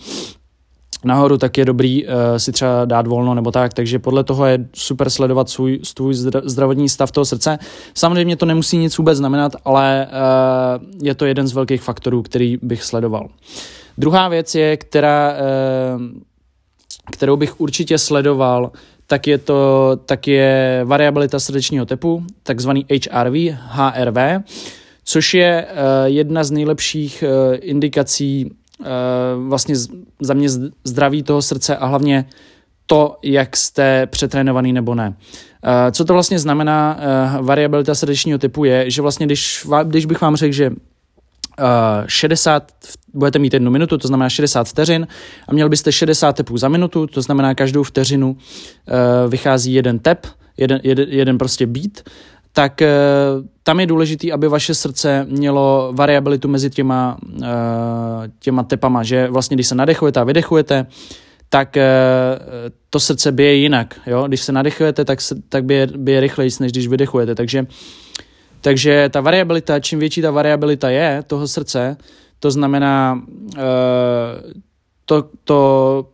nahoru, 1.05 1.39
tak 1.39 1.59
je 1.59 1.65
dobrý 1.65 2.07
uh, 2.07 2.13
si 2.37 2.53
třeba 2.53 2.85
dát 2.85 3.07
volno 3.07 3.35
nebo 3.35 3.51
tak, 3.51 3.75
takže 3.75 3.99
podle 3.99 4.25
toho 4.25 4.47
je 4.47 4.59
super 4.75 5.11
sledovat 5.11 5.49
svůj, 5.49 5.81
svůj 5.83 6.15
zdravotní 6.45 6.89
stav 6.89 7.13
toho 7.13 7.25
srdce. 7.25 7.59
Samozřejmě 7.95 8.37
to 8.37 8.47
nemusí 8.47 8.79
nic 8.79 8.99
vůbec 8.99 9.19
znamenat, 9.19 9.53
ale 9.65 10.09
uh, 10.09 11.07
je 11.07 11.15
to 11.15 11.27
jeden 11.27 11.49
z 11.49 11.53
velkých 11.53 11.83
faktorů, 11.83 12.23
který 12.23 12.59
bych 12.63 12.83
sledoval. 12.83 13.25
Uh, 13.25 13.31
Druhá 13.99 14.29
věc 14.29 14.55
je, 14.55 14.77
která, 14.77 15.33
eh, 15.33 15.41
kterou 17.13 17.37
bych 17.37 17.61
určitě 17.61 17.99
sledoval, 17.99 18.73
tak 19.07 19.27
je 19.27 19.39
to 19.39 19.91
tak 20.07 20.27
je 20.27 20.81
variabilita 20.85 21.41
srdečního 21.41 21.87
tepu, 21.87 22.23
takzvaný 22.43 22.87
HRV, 23.13 23.35
HRV, 23.59 24.43
což 25.05 25.35
je 25.35 25.67
eh, 25.69 25.75
jedna 26.05 26.45
z 26.45 26.51
nejlepších 26.51 27.23
eh, 27.23 27.57
indikací 27.57 28.51
vlastně 29.47 29.75
za 30.21 30.35
mě 30.35 30.49
zdraví 30.85 31.23
toho 31.23 31.43
srdce 31.43 31.77
a 31.77 31.87
hlavně 31.87 32.25
to, 32.87 33.19
jak 33.23 33.57
jste 33.57 34.07
přetrénovaný 34.07 34.73
nebo 34.73 34.95
ne. 34.95 35.17
Co 35.93 36.05
to 36.05 36.13
vlastně 36.13 36.39
znamená 36.39 37.01
variabilita 37.41 37.95
srdečního 37.95 38.39
typu 38.39 38.65
je, 38.65 38.91
že 38.91 39.03
vlastně 39.03 39.27
když, 39.27 39.67
když 39.85 40.07
bych 40.07 40.21
vám 40.21 40.37
řekl, 40.37 40.53
že 40.53 40.71
60, 42.07 42.73
budete 43.15 43.39
mít 43.39 43.55
jednu 43.55 43.71
minutu, 43.71 43.99
to 43.99 44.09
znamená 44.09 44.29
60 44.29 44.69
vteřin 44.69 45.07
a 45.49 45.53
měl 45.53 45.69
byste 45.69 45.93
60 45.93 46.33
tepů 46.33 46.59
za 46.59 46.69
minutu, 46.69 47.07
to 47.07 47.23
znamená 47.23 47.55
každou 47.55 47.83
vteřinu 47.83 48.37
vychází 49.29 49.73
jeden 49.75 49.99
tep, 49.99 50.27
jeden, 50.57 50.81
jeden, 50.83 51.07
jeden 51.09 51.39
prostě 51.39 51.67
beat, 51.67 52.11
tak 52.53 52.81
uh, 52.81 53.47
tam 53.63 53.81
je 53.81 53.87
důležitý, 53.87 54.33
aby 54.33 54.49
vaše 54.49 54.75
srdce 54.75 55.27
mělo 55.31 55.93
variabilitu 55.95 56.49
mezi 56.49 56.71
těma, 56.71 57.19
uh, 57.23 57.47
těma 58.39 58.63
tepama, 58.63 59.03
že 59.03 59.29
vlastně 59.29 59.55
když 59.55 59.67
se 59.67 59.75
nadechujete 59.75 60.21
a 60.21 60.25
vydechujete, 60.25 60.87
tak 61.49 61.77
to 62.91 63.01
srdce 63.01 63.33
bije 63.33 63.55
jinak. 63.55 64.01
Jo? 64.07 64.25
Když 64.29 64.41
se 64.41 64.53
nadechujete, 64.53 65.05
tak, 65.05 65.21
se, 65.21 65.35
tak 65.49 65.65
bije, 65.65 65.87
bije 65.97 66.21
rychleji, 66.21 66.51
než 66.61 66.73
když 66.73 66.89
vydechujete. 66.89 67.35
Takže 67.35 67.67
takže 68.61 69.09
ta 69.13 69.21
variabilita, 69.21 69.81
čím 69.81 69.99
větší 69.99 70.23
ta 70.23 70.31
variabilita 70.31 70.91
je 70.91 71.23
toho 71.27 71.49
srdce, 71.49 71.97
to 72.41 72.51
znamená 72.51 73.23
to, 75.05 75.25
to, 75.45 76.07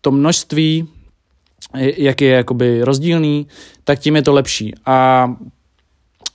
to 0.00 0.10
množství, 0.10 0.88
jak 1.96 2.20
je 2.20 2.30
jakoby 2.30 2.82
rozdílný, 2.82 3.46
tak 3.84 3.98
tím 3.98 4.16
je 4.16 4.22
to 4.22 4.32
lepší. 4.32 4.74
A 4.86 5.28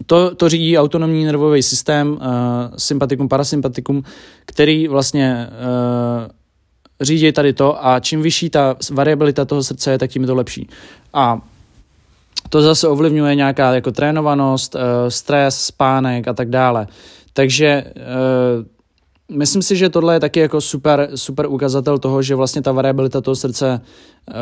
to, 0.05 0.35
to 0.35 0.49
řídí 0.49 0.77
autonomní 0.77 1.25
nervový 1.25 1.63
systém, 1.63 2.11
uh, 2.11 2.17
sympatikum, 2.77 3.29
parasympatikum, 3.29 4.03
který 4.45 4.87
vlastně 4.87 5.47
uh, 5.49 6.31
řídí 7.01 7.31
tady 7.31 7.53
to 7.53 7.85
a 7.85 7.99
čím 7.99 8.21
vyšší 8.21 8.49
ta 8.49 8.75
variabilita 8.91 9.45
toho 9.45 9.63
srdce 9.63 9.91
je, 9.91 9.97
tak 9.97 10.09
tím 10.09 10.21
je 10.21 10.27
to 10.27 10.35
lepší. 10.35 10.69
A 11.13 11.41
to 12.49 12.61
zase 12.61 12.87
ovlivňuje 12.87 13.35
nějaká 13.35 13.73
jako 13.73 13.91
trénovanost, 13.91 14.75
stres, 15.09 15.65
spánek 15.65 16.27
a 16.27 16.33
tak 16.33 16.49
dále. 16.49 16.87
Takže 17.33 17.83
myslím 19.31 19.61
si, 19.61 19.75
že 19.75 19.89
tohle 19.89 20.15
je 20.15 20.19
taky 20.19 20.39
jako 20.39 20.61
super, 20.61 21.09
super 21.15 21.45
ukazatel 21.45 21.97
toho, 21.97 22.21
že 22.21 22.35
vlastně 22.35 22.61
ta 22.61 22.71
variabilita 22.71 23.21
toho 23.21 23.35
srdce 23.35 23.81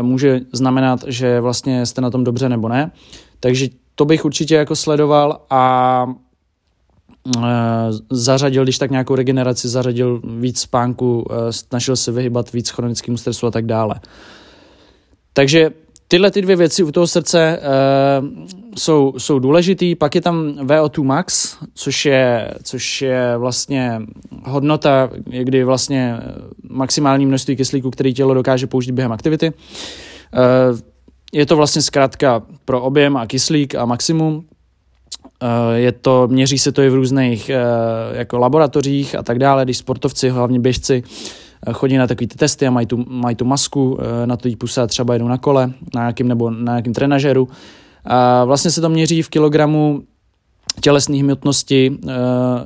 může 0.02 0.42
znamenat, 0.52 1.00
že 1.08 1.40
vlastně 1.40 1.86
jste 1.86 2.02
na 2.02 2.10
tom 2.10 2.24
dobře 2.24 2.50
nebo 2.50 2.70
ne. 2.70 2.92
Takže 3.40 3.68
to 3.96 4.06
bych 4.06 4.26
určitě 4.26 4.56
jako 4.56 4.76
sledoval 4.76 5.42
a 5.50 6.06
e, 7.38 7.42
zařadil, 8.12 8.64
když 8.64 8.78
tak 8.78 8.92
nějakou 8.92 9.16
regeneraci, 9.16 9.68
zařadil 9.68 10.22
víc 10.24 10.60
spánku, 10.60 11.26
e, 11.32 11.54
snažil 11.54 11.96
se 11.96 12.12
vyhybat 12.12 12.54
víc 12.54 12.70
chronickému 12.70 13.18
stresu 13.18 13.48
a 13.48 13.52
tak 13.52 13.66
dále. 13.66 13.96
Takže 15.34 15.72
tyhle 16.12 16.32
ty 16.32 16.42
dvě 16.42 16.56
věci 16.56 16.84
u 16.84 16.92
toho 16.92 17.08
srdce 17.08 17.60
uh, 18.22 18.28
jsou, 18.78 19.14
jsou 19.18 19.40
důležitý. 19.40 19.96
Pak 19.96 20.16
je 20.16 20.22
tam 20.22 20.50
VO2 20.50 21.04
max, 21.04 21.58
což 21.74 22.06
je, 22.06 22.54
což 22.64 23.02
je 23.02 23.38
vlastně 23.38 24.02
hodnota, 24.46 25.10
kdy 25.26 25.64
vlastně 25.64 26.18
maximální 26.70 27.26
množství 27.26 27.56
kyslíku, 27.56 27.92
který 27.92 28.14
tělo 28.14 28.34
dokáže 28.34 28.68
použít 28.68 28.92
během 28.92 29.12
aktivity. 29.12 29.52
Uh, 29.52 30.80
je 31.34 31.46
to 31.46 31.56
vlastně 31.56 31.82
zkrátka 31.82 32.44
pro 32.66 32.82
objem 32.82 33.18
a 33.18 33.28
kyslík 33.28 33.76
a 33.76 33.86
maximum. 33.86 34.46
Eh, 35.44 35.80
je 35.80 35.92
to, 35.92 36.28
měří 36.28 36.60
se 36.60 36.72
to 36.72 36.82
i 36.82 36.90
v 36.90 36.96
různých 36.96 37.50
eh, 37.50 37.60
jako 38.12 38.38
laboratořích 38.38 39.16
a 39.16 39.24
tak 39.24 39.40
dále, 39.40 39.64
když 39.64 39.78
sportovci, 39.78 40.30
hlavně 40.30 40.60
běžci, 40.60 41.04
eh, 41.04 41.49
chodí 41.74 41.98
na 41.98 42.08
takové 42.08 42.28
ty 42.28 42.38
testy 42.38 42.68
a 42.68 42.72
mají 42.72 42.88
tu, 42.88 43.06
mají 43.08 43.36
tu 43.36 43.46
masku 43.46 43.98
na 44.26 44.38
to 44.38 44.50
puse 44.58 44.82
a 44.82 44.88
třeba 44.88 45.14
jedou 45.14 45.28
na 45.28 45.38
kole, 45.38 45.72
na 45.96 46.02
nějakým 46.02 46.28
nebo 46.28 46.50
na 46.50 46.72
nějakým 46.74 46.94
trenažeru. 46.94 47.48
A 48.06 48.46
vlastně 48.46 48.72
se 48.72 48.82
to 48.82 48.90
měří 48.90 49.22
v 49.22 49.30
kilogramu 49.30 50.04
tělesné 50.82 51.18
hmotnosti, 51.18 51.98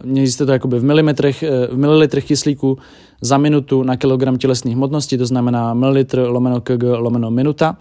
měří 0.03 0.31
se 0.31 0.45
to 0.45 0.51
jakoby 0.51 0.79
v 0.79 0.83
milimetrech, 0.83 1.43
v 1.71 1.77
mililitrech 1.77 2.25
kyslíku 2.25 2.77
za 3.21 3.37
minutu 3.37 3.83
na 3.83 3.97
kilogram 3.97 4.37
tělesné 4.37 4.73
hmotnosti, 4.73 5.17
to 5.17 5.25
znamená 5.25 5.73
mililitr 5.73 6.19
lomeno 6.19 6.61
kg 6.61 6.83
lomeno 6.83 7.31
minuta. 7.31 7.77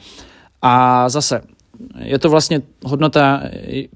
A 0.63 1.09
zase, 1.09 1.41
je 1.99 2.19
to 2.19 2.31
vlastně 2.31 2.63
hodnota, 2.85 3.43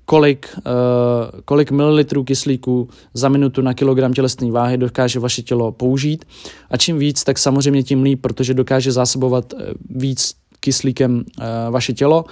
kolik, 0.05 0.49
uh, 0.57 1.40
kolik 1.45 1.71
mililitrů 1.71 2.25
kyslíku 2.25 2.88
za 3.14 3.28
minutu 3.28 3.62
na 3.62 3.75
kilogram 3.75 4.12
tělesné 4.12 4.50
váhy 4.50 4.78
dokáže 4.78 5.21
vaše 5.21 5.43
tělo 5.43 5.73
použít. 5.73 6.25
A 6.71 6.76
čím 6.76 6.99
víc, 6.99 7.25
tak 7.25 7.38
samozřejmě 7.38 7.83
tím 7.83 8.02
líp, 8.02 8.23
protože 8.23 8.55
dokáže 8.55 8.93
zásobovat 8.93 9.55
eh, 9.55 9.64
víc 9.90 10.35
kyslíkem 10.61 11.16
uh, 11.16 11.45
vaše 11.71 11.93
tělo. 11.93 12.25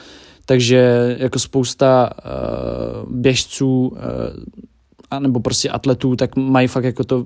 Takže 0.47 1.17
jako 1.21 1.39
spousta 1.39 2.11
uh, 2.25 3.13
běžců 3.13 3.87
uh, 5.13 5.21
nebo 5.21 5.41
prostě 5.41 5.71
atletů, 5.71 6.17
tak 6.17 6.37
mají 6.37 6.69
fakt 6.69 6.85
jako 6.85 7.05
to 7.05 7.25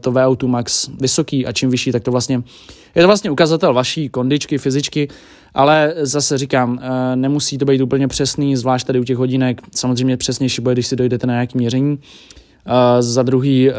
to 0.00 0.12
VO2 0.12 0.46
max 0.46 0.90
vysoký 1.00 1.46
a 1.46 1.52
čím 1.52 1.70
vyšší, 1.70 1.92
tak 1.92 2.02
to 2.02 2.10
vlastně 2.10 2.42
je 2.94 3.02
to 3.02 3.06
vlastně 3.06 3.30
ukazatel 3.30 3.74
vaší 3.74 4.08
kondičky, 4.08 4.58
fyzičky, 4.58 5.08
ale 5.54 5.94
zase 5.96 6.38
říkám, 6.38 6.78
eh, 6.82 7.16
nemusí 7.16 7.58
to 7.58 7.64
být 7.64 7.80
úplně 7.80 8.08
přesný, 8.08 8.56
zvlášť 8.56 8.86
tady 8.86 9.00
u 9.00 9.04
těch 9.04 9.16
hodinek. 9.16 9.60
Samozřejmě 9.74 10.16
přesnější 10.16 10.62
bude, 10.62 10.74
když 10.74 10.86
si 10.86 10.96
dojdete 10.96 11.26
na 11.26 11.32
nějaké 11.32 11.58
měření. 11.58 11.98
Uh, 12.66 12.72
za 13.00 13.22
druhý, 13.22 13.70
uh, 13.70 13.74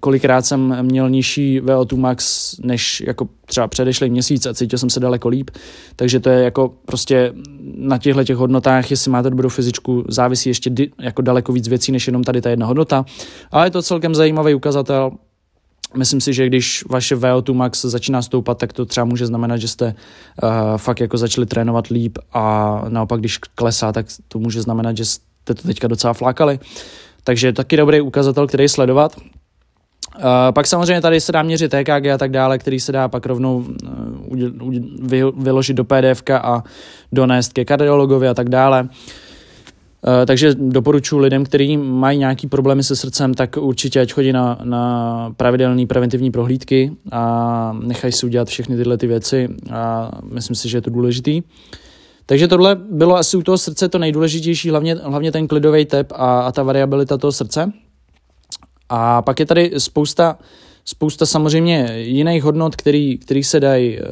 kolikrát 0.00 0.46
jsem 0.46 0.82
měl 0.82 1.10
nižší 1.10 1.60
VO2 1.60 1.96
max 1.96 2.54
než 2.58 3.02
jako 3.06 3.28
třeba 3.46 3.68
předešlý 3.68 4.10
měsíc 4.10 4.46
a 4.46 4.54
cítil 4.54 4.78
jsem 4.78 4.90
se 4.90 5.00
daleko 5.00 5.28
líp, 5.28 5.50
takže 5.96 6.20
to 6.20 6.30
je 6.30 6.44
jako 6.44 6.74
prostě 6.86 7.32
na 7.76 7.98
těchto 7.98 8.24
těch 8.24 8.36
hodnotách, 8.36 8.90
jestli 8.90 9.10
máte 9.10 9.30
dobrou 9.30 9.48
fyzičku, 9.48 10.04
závisí 10.08 10.50
ještě 10.50 10.70
jako 11.00 11.22
daleko 11.22 11.52
víc 11.52 11.68
věcí 11.68 11.92
než 11.92 12.06
jenom 12.06 12.24
tady 12.24 12.40
ta 12.40 12.50
jedna 12.50 12.66
hodnota, 12.66 13.04
ale 13.50 13.66
je 13.66 13.70
to 13.70 13.82
celkem 13.82 14.14
zajímavý 14.14 14.54
ukazatel, 14.54 15.10
Myslím 15.96 16.20
si, 16.20 16.32
že 16.32 16.46
když 16.46 16.84
vaše 16.90 17.16
VO2 17.16 17.54
max 17.54 17.84
začíná 17.84 18.22
stoupat, 18.22 18.58
tak 18.58 18.72
to 18.72 18.84
třeba 18.86 19.04
může 19.04 19.26
znamenat, 19.26 19.56
že 19.56 19.68
jste 19.68 19.86
uh, 20.42 20.50
fakt 20.76 21.00
jako 21.00 21.18
začali 21.18 21.46
trénovat 21.46 21.86
líp 21.86 22.18
a 22.32 22.84
naopak, 22.88 23.20
když 23.20 23.38
klesá, 23.38 23.92
tak 23.92 24.06
to 24.28 24.38
může 24.38 24.62
znamenat, 24.62 24.96
že 24.96 25.04
jste 25.04 25.54
to 25.54 25.62
teďka 25.62 25.88
docela 25.88 26.12
flákali. 26.12 26.58
Takže 27.24 27.52
taky 27.52 27.76
dobrý 27.76 28.00
ukazatel, 28.00 28.46
který 28.46 28.68
sledovat. 28.68 29.16
Uh, 29.16 30.22
pak 30.50 30.66
samozřejmě 30.66 31.00
tady 31.00 31.20
se 31.20 31.32
dá 31.32 31.42
měřit 31.42 31.74
EKG 31.74 32.06
a 32.14 32.18
tak 32.18 32.30
dále, 32.30 32.58
který 32.58 32.80
se 32.80 32.92
dá 32.92 33.08
pak 33.08 33.26
rovnou 33.26 33.56
uh, 33.56 34.74
vy, 35.02 35.22
vyložit 35.36 35.76
do 35.76 35.84
PDF 35.84 36.22
a 36.34 36.64
donést 37.12 37.52
ke 37.52 37.64
kardiologovi 37.64 38.28
a 38.28 38.34
tak 38.34 38.48
dále. 38.48 38.82
Uh, 38.82 38.88
Eh, 38.88 39.23
takže 40.26 40.54
doporučuji 40.54 41.18
lidem, 41.18 41.44
kteří 41.44 41.76
mají 41.76 42.18
nějaký 42.18 42.46
problémy 42.46 42.82
se 42.82 42.96
srdcem, 42.96 43.34
tak 43.34 43.56
určitě 43.56 44.00
ať 44.00 44.12
chodí 44.12 44.32
na, 44.32 44.58
na 44.64 45.34
pravidelné 45.36 45.86
preventivní 45.86 46.30
prohlídky 46.30 46.92
a 47.12 47.76
nechají 47.82 48.12
si 48.12 48.26
udělat 48.26 48.48
všechny 48.48 48.76
tyhle 48.76 48.98
ty 48.98 49.06
věci 49.06 49.48
a 49.72 50.10
myslím 50.32 50.56
si, 50.56 50.68
že 50.68 50.76
je 50.76 50.82
to 50.82 50.90
důležitý. 50.90 51.42
Takže 52.26 52.48
tohle 52.48 52.74
bylo 52.90 53.16
asi 53.16 53.36
u 53.36 53.42
toho 53.42 53.58
srdce 53.58 53.88
to 53.88 53.98
nejdůležitější, 53.98 54.70
hlavně, 54.70 54.94
hlavně 54.94 55.32
ten 55.32 55.48
klidový 55.48 55.84
tep 55.84 56.12
a, 56.12 56.40
a 56.40 56.52
ta 56.52 56.62
variabilita 56.62 57.18
toho 57.18 57.32
srdce. 57.32 57.72
A 58.88 59.22
pak 59.22 59.40
je 59.40 59.46
tady 59.46 59.72
spousta, 59.78 60.38
spousta 60.84 61.26
samozřejmě 61.26 61.88
jiných 61.96 62.42
hodnot, 62.42 62.76
který, 62.76 63.18
který 63.18 63.44
se 63.44 63.60
dají, 63.60 63.98
eh, 63.98 64.02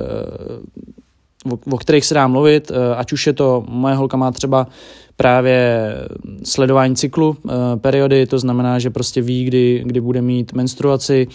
o, 1.70 1.78
kterých 1.78 2.04
se 2.04 2.14
dá 2.14 2.26
mluvit, 2.26 2.70
eh, 2.70 2.94
ať 2.96 3.12
už 3.12 3.26
je 3.26 3.32
to, 3.32 3.64
moje 3.68 3.94
holka 3.94 4.16
má 4.16 4.30
třeba 4.30 4.66
právě 5.16 5.94
sledování 6.44 6.96
cyklu 6.96 7.37
e, 7.37 7.76
periody, 7.76 8.26
to 8.26 8.38
znamená, 8.38 8.78
že 8.78 8.90
prostě 8.90 9.22
ví, 9.22 9.44
kdy, 9.44 9.82
kdy 9.87 10.00
bude 10.00 10.22
mít 10.22 10.52
menstruaci, 10.52 11.26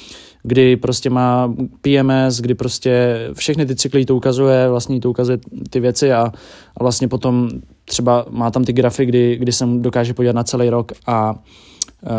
kdy 0.44 0.78
prostě 0.78 1.10
má 1.10 1.54
PMS, 1.82 2.40
kdy 2.40 2.56
prostě 2.56 3.20
všechny 3.34 3.66
ty 3.66 3.76
cykly 3.76 4.06
to 4.06 4.16
ukazuje, 4.16 4.70
vlastně 4.70 5.00
to 5.00 5.10
ukazuje 5.10 5.38
ty 5.70 5.80
věci 5.80 6.14
a, 6.14 6.32
a 6.78 6.84
vlastně 6.84 7.08
potom 7.08 7.50
třeba 7.86 8.26
má 8.30 8.52
tam 8.52 8.64
ty 8.64 8.74
grafy, 8.74 9.06
kdy, 9.06 9.36
kdy 9.36 9.52
se 9.52 9.66
dokáže 9.66 10.14
podívat 10.14 10.36
na 10.36 10.44
celý 10.44 10.70
rok 10.70 10.92
a 11.08 11.36
Eh, 11.36 11.77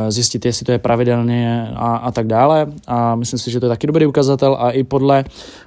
zjistit, 0.08 0.44
jestli 0.44 0.66
to 0.66 0.72
je 0.72 0.78
pravidelně 0.78 1.70
a, 1.74 1.96
a 1.96 2.12
tak 2.12 2.26
dále. 2.26 2.66
A 2.86 3.14
myslím 3.14 3.38
si, 3.38 3.50
že 3.50 3.60
to 3.60 3.66
je 3.66 3.70
taky 3.70 3.86
dobrý 3.86 4.06
ukazatel 4.06 4.56
a 4.60 4.70
i 4.70 4.84
podle 4.84 5.24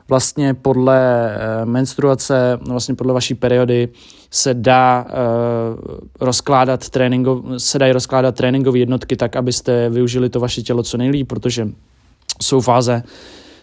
vlastně 0.10 0.54
podle 0.54 1.32
eh, 1.36 1.66
menstruace, 1.66 2.60
vlastně 2.68 2.96
podle 2.96 3.14
vaší 3.14 3.34
periody 3.36 3.90
se 4.34 4.54
dá 4.54 5.06
uh, 5.06 5.98
rozkládat 6.20 6.90
tréninko, 6.90 7.44
se 7.58 7.80
dají 7.80 7.94
rozkládat 7.94 8.36
tréninkové 8.36 8.80
jednotky 8.80 9.16
tak, 9.16 9.36
abyste 9.36 9.90
využili 9.90 10.30
to 10.30 10.40
vaše 10.40 10.62
tělo 10.62 10.84
co 10.84 10.98
nejlíp, 10.98 11.28
protože 11.28 11.68
jsou 12.42 12.62
fáze, 12.62 13.04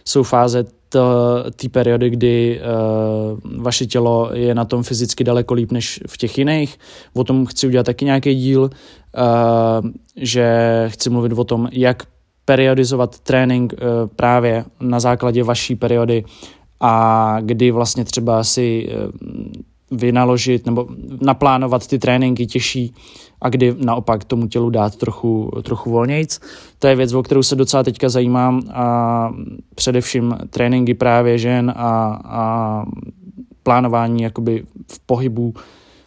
jsou 0.05 0.23
fáze 0.23 0.65
té 1.57 1.69
periody, 1.69 2.11
kdy 2.11 2.61
uh, 2.61 3.63
vaše 3.63 3.87
tělo 3.87 4.31
je 4.33 4.55
na 4.55 4.65
tom 4.65 4.83
fyzicky 4.83 5.25
daleko 5.25 5.55
líp 5.55 5.73
než 5.73 6.01
v 6.09 6.17
těch 6.17 6.39
jiných. 6.39 6.79
O 7.15 7.25
tom 7.25 7.47
chci 7.47 7.67
udělat 7.67 7.87
taky 7.87 8.05
nějaký 8.05 8.35
díl, 8.35 8.63
uh, 8.63 8.71
že 10.17 10.85
chci 10.89 11.11
mluvit 11.11 11.33
o 11.33 11.45
tom, 11.45 11.69
jak 11.73 12.03
periodizovat 12.45 13.21
trénink 13.21 13.73
uh, 13.73 13.79
právě 14.17 14.65
na 14.81 15.01
základě 15.01 15.43
vaší 15.45 15.77
periody 15.77 16.25
a 16.81 17.37
kdy 17.41 17.71
vlastně 17.71 18.05
třeba 18.05 18.45
si 18.45 18.89
uh, 18.89 19.11
vynaložit 19.91 20.67
nebo 20.67 20.89
naplánovat 21.21 21.87
ty 21.87 21.99
tréninky 21.99 22.47
těžší 22.47 22.95
a 23.41 23.49
kdy 23.49 23.75
naopak 23.85 24.25
tomu 24.25 24.47
tělu 24.47 24.71
dát 24.71 24.97
trochu, 24.97 25.51
trochu 25.63 25.91
volnějc. 25.91 26.41
To 26.79 26.87
je 26.87 26.97
věc, 26.97 27.13
o 27.13 27.23
kterou 27.23 27.43
se 27.43 27.57
docela 27.57 27.83
teďka 27.83 28.09
zajímám 28.09 28.63
a 28.73 29.31
především 29.75 30.37
tréninky 30.51 30.95
právě 30.95 31.39
žen 31.39 31.73
a, 31.77 32.21
a 32.25 32.85
plánování 33.63 34.23
jakoby 34.23 34.65
v 34.93 35.01
pohybu 35.07 35.55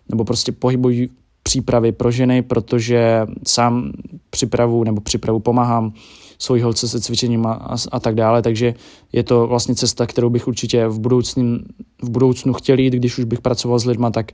nebo 0.10 0.24
prostě 0.24 0.52
pohybový 0.52 1.10
přípravy 1.44 1.92
pro 1.92 2.12
ženy, 2.12 2.42
protože 2.42 3.26
sám 3.48 3.92
připravu 4.30 4.84
nebo 4.84 5.02
připravu 5.02 5.40
pomáhám 5.40 5.94
svojí 6.42 6.62
holce 6.62 6.88
se 6.88 7.02
cvičením 7.02 7.46
a, 7.46 7.54
a, 7.54 7.76
a 7.92 8.00
tak 8.00 8.16
dále, 8.16 8.42
takže 8.42 8.74
je 9.12 9.24
to 9.24 9.48
vlastně 9.48 9.76
cesta, 9.76 10.06
kterou 10.06 10.30
bych 10.30 10.48
určitě 10.48 10.88
v 10.88 11.00
budoucnu, 11.00 11.60
v 12.02 12.10
budoucnu 12.10 12.54
chtěl 12.54 12.80
jít, 12.80 12.94
když 12.94 13.18
už 13.18 13.26
bych 13.26 13.42
pracoval 13.42 13.80
s 13.80 13.86
lidma, 13.86 14.12
tak 14.12 14.32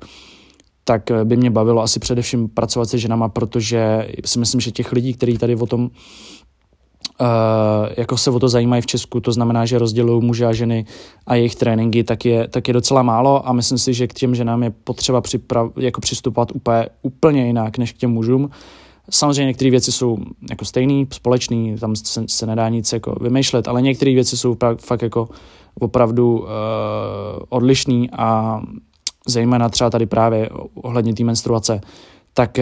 tak 0.83 1.11
by 1.23 1.37
mě 1.37 1.51
bavilo 1.51 1.81
asi 1.81 1.99
především 1.99 2.49
pracovat 2.49 2.89
se 2.89 2.97
ženama, 2.97 3.29
protože 3.29 4.07
si 4.25 4.39
myslím, 4.39 4.61
že 4.61 4.71
těch 4.71 4.91
lidí, 4.91 5.13
kteří 5.13 5.37
tady 5.37 5.55
o 5.55 5.65
tom 5.65 5.89
Uh, 7.21 7.27
jako 7.97 8.17
se 8.17 8.31
o 8.31 8.39
to 8.39 8.49
zajímají 8.49 8.81
v 8.81 8.85
Česku, 8.85 9.19
to 9.19 9.31
znamená, 9.31 9.65
že 9.65 9.79
rozdělují 9.79 10.25
muže 10.25 10.45
a 10.45 10.53
ženy 10.53 10.85
a 11.27 11.35
jejich 11.35 11.55
tréninky, 11.55 12.03
tak 12.03 12.25
je, 12.25 12.47
tak 12.47 12.67
je 12.67 12.73
docela 12.73 13.03
málo 13.03 13.47
a 13.47 13.53
myslím 13.53 13.77
si, 13.77 13.93
že 13.93 14.07
k 14.07 14.13
těm 14.13 14.35
ženám 14.35 14.63
je 14.63 14.69
potřeba 14.69 15.21
připrav, 15.21 15.71
jako 15.77 16.01
přistupovat 16.01 16.51
úplně, 16.51 16.89
úplně 17.01 17.45
jinak 17.47 17.77
než 17.77 17.93
k 17.93 17.97
těm 17.97 18.11
mužům. 18.11 18.49
Samozřejmě 19.09 19.45
některé 19.45 19.71
věci 19.71 19.91
jsou 19.91 20.17
jako 20.49 20.65
stejný, 20.65 21.07
společný, 21.13 21.75
tam 21.77 21.95
se, 21.95 22.23
se 22.27 22.45
nedá 22.45 22.69
nic 22.69 22.93
jako 22.93 23.15
vymýšlet, 23.21 23.67
ale 23.67 23.81
některé 23.81 24.13
věci 24.13 24.37
jsou 24.37 24.57
fakt 24.79 25.01
jako 25.01 25.29
opravdu 25.79 26.39
uh, 26.39 26.47
odlišný 27.49 28.09
a 28.11 28.61
zejména 29.27 29.69
třeba 29.69 29.89
tady 29.89 30.05
právě 30.05 30.49
ohledně 30.75 31.13
té 31.13 31.23
menstruace, 31.23 31.81
tak 32.33 32.59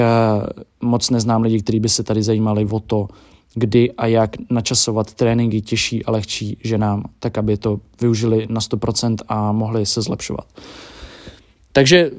moc 0.81 1.09
neznám 1.09 1.41
lidi, 1.41 1.61
kteří 1.61 1.79
by 1.79 1.89
se 1.89 2.03
tady 2.03 2.23
zajímali 2.23 2.67
o 2.71 2.79
to, 2.79 3.07
kdy 3.55 3.91
a 3.91 4.05
jak 4.05 4.31
načasovat 4.49 5.13
tréninky 5.13 5.61
těžší 5.61 6.05
a 6.05 6.11
lehčí 6.11 6.57
ženám, 6.63 7.03
tak 7.19 7.37
aby 7.37 7.57
to 7.57 7.79
využili 8.01 8.47
na 8.49 8.59
100% 8.59 9.15
a 9.27 9.51
mohli 9.51 9.85
se 9.85 10.01
zlepšovat. 10.01 10.45
Takže 11.71 12.11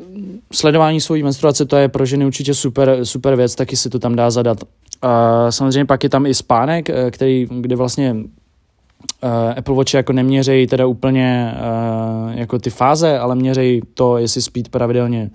sledování 0.56 1.00
svojí 1.00 1.22
menstruace, 1.22 1.64
to 1.64 1.76
je 1.76 1.88
pro 1.88 2.06
ženy 2.06 2.26
určitě 2.26 2.54
super, 2.54 3.04
super 3.04 3.36
věc, 3.36 3.54
taky 3.54 3.76
si 3.76 3.90
to 3.90 3.98
tam 3.98 4.16
dá 4.16 4.30
zadat. 4.30 4.58
A 5.02 5.46
samozřejmě 5.52 5.84
pak 5.84 6.02
je 6.02 6.08
tam 6.08 6.26
i 6.26 6.34
spánek, 6.34 6.90
eh, 6.90 7.10
který, 7.10 7.48
kde 7.60 7.76
vlastně 7.76 8.12
uh, 8.14 9.30
Apple 9.56 9.74
Watch 9.74 9.94
jako 9.94 10.12
neměřejí 10.12 10.66
teda 10.66 10.86
úplně 10.86 11.54
uh, 11.54 12.38
jako 12.38 12.58
ty 12.58 12.70
fáze, 12.70 13.18
ale 13.18 13.34
měřejí 13.34 13.82
to, 13.94 14.18
jestli 14.18 14.42
spít 14.42 14.68
pravidelně, 14.68 15.30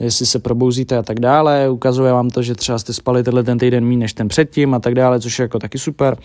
jestli 0.00 0.26
se 0.26 0.38
probouzíte 0.38 0.96
a 0.96 1.02
tak 1.02 1.20
dále. 1.20 1.70
Ukazuje 1.70 2.12
vám 2.12 2.30
to, 2.30 2.42
že 2.42 2.54
třeba 2.54 2.78
jste 2.78 2.92
spali 2.92 3.22
tenhle 3.22 3.42
ten 3.42 3.58
týden 3.58 3.84
méně 3.84 3.98
než 3.98 4.12
ten 4.12 4.28
předtím 4.28 4.74
a 4.74 4.78
tak 4.78 4.94
dále, 4.94 5.20
což 5.20 5.38
je 5.38 5.42
jako 5.42 5.58
taky 5.58 5.78
super. 5.78 6.16
Uh, 6.18 6.24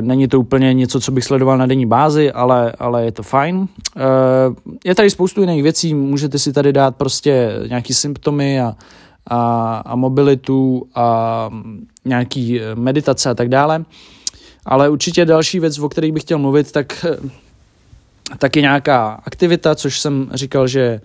není 0.00 0.28
to 0.28 0.40
úplně 0.40 0.74
něco, 0.74 1.00
co 1.00 1.12
bych 1.12 1.24
sledoval 1.24 1.58
na 1.58 1.66
denní 1.66 1.86
bázi, 1.86 2.32
ale, 2.32 2.72
ale 2.78 3.04
je 3.04 3.12
to 3.12 3.22
fajn. 3.22 3.56
Uh, 3.56 3.66
je 4.84 4.94
tady 4.94 5.10
spoustu 5.10 5.40
jiných 5.40 5.62
věcí, 5.62 5.94
můžete 5.94 6.38
si 6.38 6.52
tady 6.52 6.72
dát 6.72 6.96
prostě 6.96 7.50
nějaký 7.68 7.94
symptomy 7.94 8.60
a, 8.60 8.74
a, 9.26 9.76
a 9.86 9.96
mobilitu 9.96 10.86
a 10.94 11.50
nějaký 12.04 12.60
meditace 12.74 13.30
a 13.30 13.34
tak 13.34 13.48
dále. 13.48 13.84
Ale 14.66 14.88
určitě 14.88 15.24
další 15.24 15.60
věc, 15.60 15.78
o 15.78 15.88
které 15.88 16.12
bych 16.12 16.22
chtěl 16.22 16.38
mluvit, 16.38 16.72
tak, 16.72 17.06
tak 18.38 18.56
je 18.56 18.62
nějaká 18.62 19.20
aktivita, 19.24 19.74
což 19.74 20.00
jsem 20.00 20.30
říkal, 20.34 20.66
že 20.66 21.00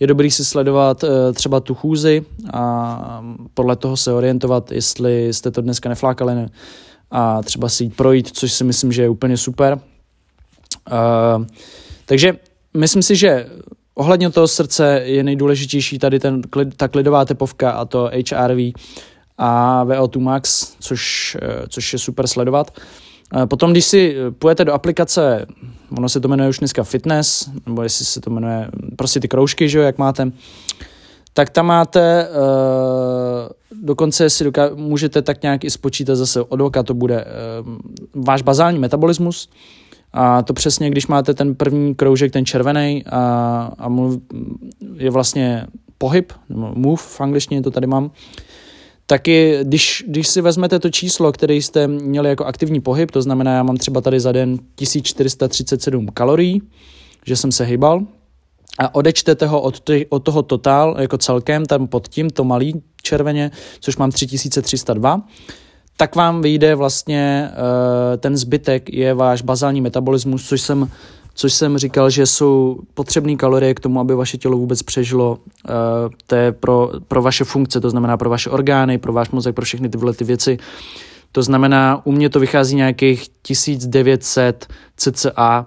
je 0.00 0.06
dobrý 0.06 0.30
si 0.30 0.44
sledovat 0.44 1.04
třeba 1.34 1.60
tu 1.60 1.74
chůzi 1.74 2.24
a 2.52 3.22
podle 3.54 3.76
toho 3.76 3.96
se 3.96 4.12
orientovat, 4.12 4.72
jestli 4.72 5.32
jste 5.32 5.50
to 5.50 5.60
dneska 5.60 5.88
neflákali, 5.88 6.34
ne, 6.34 6.48
a 7.12 7.42
třeba 7.42 7.68
si 7.68 7.84
jít 7.84 7.96
projít, 7.96 8.28
což 8.32 8.52
si 8.52 8.64
myslím, 8.64 8.92
že 8.92 9.02
je 9.02 9.08
úplně 9.08 9.36
super. 9.36 9.78
Uh, 10.92 11.44
takže 12.06 12.36
myslím 12.76 13.02
si, 13.02 13.16
že 13.16 13.46
ohledně 13.94 14.30
toho 14.30 14.48
srdce 14.48 15.02
je 15.04 15.22
nejdůležitější 15.22 15.98
tady 15.98 16.20
ten, 16.20 16.42
ta 16.76 16.88
klidová 16.88 17.24
tepovka 17.24 17.70
a 17.70 17.84
to 17.84 18.10
HRV 18.30 18.74
a 19.38 19.84
VO2 19.84 20.20
Max, 20.20 20.72
což, 20.80 21.36
uh, 21.42 21.66
což 21.68 21.92
je 21.92 21.98
super 21.98 22.26
sledovat. 22.26 22.78
Uh, 23.36 23.46
potom, 23.46 23.72
když 23.72 23.84
si 23.84 24.16
půjdete 24.38 24.64
do 24.64 24.72
aplikace, 24.72 25.46
ono 25.98 26.08
se 26.08 26.20
to 26.20 26.28
jmenuje 26.28 26.48
už 26.48 26.58
dneska 26.58 26.84
Fitness, 26.84 27.50
nebo 27.66 27.82
jestli 27.82 28.04
se 28.04 28.20
to 28.20 28.30
jmenuje 28.30 28.70
prostě 28.96 29.20
ty 29.20 29.28
kroužky, 29.28 29.68
že 29.68 29.78
jo, 29.78 29.84
jak 29.84 29.98
máte, 29.98 30.32
tak 31.32 31.50
tam 31.50 31.66
máte, 31.66 32.28
dokonce 33.82 34.30
si 34.30 34.44
doká- 34.44 34.74
můžete 34.74 35.22
tak 35.22 35.42
nějak 35.42 35.64
i 35.64 35.70
spočítat 35.70 36.14
zase 36.14 36.42
od 36.42 36.60
oka, 36.60 36.82
to 36.82 36.94
bude 36.94 37.24
uh, 37.24 38.24
váš 38.24 38.42
bazální 38.42 38.78
metabolismus, 38.78 39.48
a 40.12 40.42
to 40.42 40.52
přesně, 40.52 40.90
když 40.90 41.06
máte 41.06 41.34
ten 41.34 41.54
první 41.54 41.94
kroužek, 41.94 42.32
ten 42.32 42.46
červený 42.46 43.04
a, 43.06 43.72
a 43.78 43.88
mluv, 43.88 44.22
je 44.96 45.10
vlastně 45.10 45.66
pohyb, 45.98 46.32
move 46.74 47.02
v 47.02 47.20
angličtině 47.20 47.62
to 47.62 47.70
tady 47.70 47.86
mám, 47.86 48.10
taky 49.06 49.58
když, 49.62 50.04
když 50.08 50.28
si 50.28 50.40
vezmete 50.40 50.78
to 50.78 50.90
číslo, 50.90 51.32
které 51.32 51.54
jste 51.54 51.88
měli 51.88 52.28
jako 52.28 52.44
aktivní 52.44 52.80
pohyb, 52.80 53.10
to 53.10 53.22
znamená, 53.22 53.54
já 53.54 53.62
mám 53.62 53.76
třeba 53.76 54.00
tady 54.00 54.20
za 54.20 54.32
den 54.32 54.58
1437 54.74 56.08
kalorií, 56.14 56.62
že 57.26 57.36
jsem 57.36 57.52
se 57.52 57.64
hýbal, 57.64 58.02
a 58.78 58.94
odečtete 58.94 59.46
ho 59.46 59.60
od, 59.60 59.80
ty, 59.80 60.06
od 60.08 60.18
toho 60.18 60.42
totál 60.42 60.96
jako 60.98 61.18
celkem, 61.18 61.66
tam 61.66 61.86
pod 61.86 62.08
tím, 62.08 62.30
to 62.30 62.44
malý 62.44 62.82
červeně, 63.02 63.50
což 63.80 63.96
mám 63.96 64.10
3302, 64.10 65.22
tak 65.96 66.16
vám 66.16 66.42
vyjde 66.42 66.74
vlastně 66.74 67.50
uh, 67.50 68.16
ten 68.16 68.36
zbytek 68.36 68.92
je 68.92 69.14
váš 69.14 69.42
bazální 69.42 69.80
metabolismus, 69.80 70.48
což 70.48 70.60
jsem, 70.60 70.90
což 71.34 71.52
jsem 71.52 71.78
říkal, 71.78 72.10
že 72.10 72.26
jsou 72.26 72.78
potřebné 72.94 73.36
kalorie 73.36 73.74
k 73.74 73.80
tomu, 73.80 74.00
aby 74.00 74.14
vaše 74.14 74.38
tělo 74.38 74.58
vůbec 74.58 74.82
přežilo. 74.82 75.30
Uh, 75.30 75.74
to 76.26 76.34
je 76.34 76.52
pro, 76.52 76.90
pro 77.08 77.22
vaše 77.22 77.44
funkce, 77.44 77.80
to 77.80 77.90
znamená 77.90 78.16
pro 78.16 78.30
vaše 78.30 78.50
orgány, 78.50 78.98
pro 78.98 79.12
váš 79.12 79.30
mozek, 79.30 79.54
pro 79.54 79.64
všechny 79.64 79.88
tyhle 79.88 80.12
ty 80.12 80.24
věci. 80.24 80.58
To 81.32 81.42
znamená, 81.42 82.00
u 82.04 82.12
mě 82.12 82.30
to 82.30 82.40
vychází 82.40 82.76
nějakých 82.76 83.28
1900 83.42 84.66
cca 84.96 85.66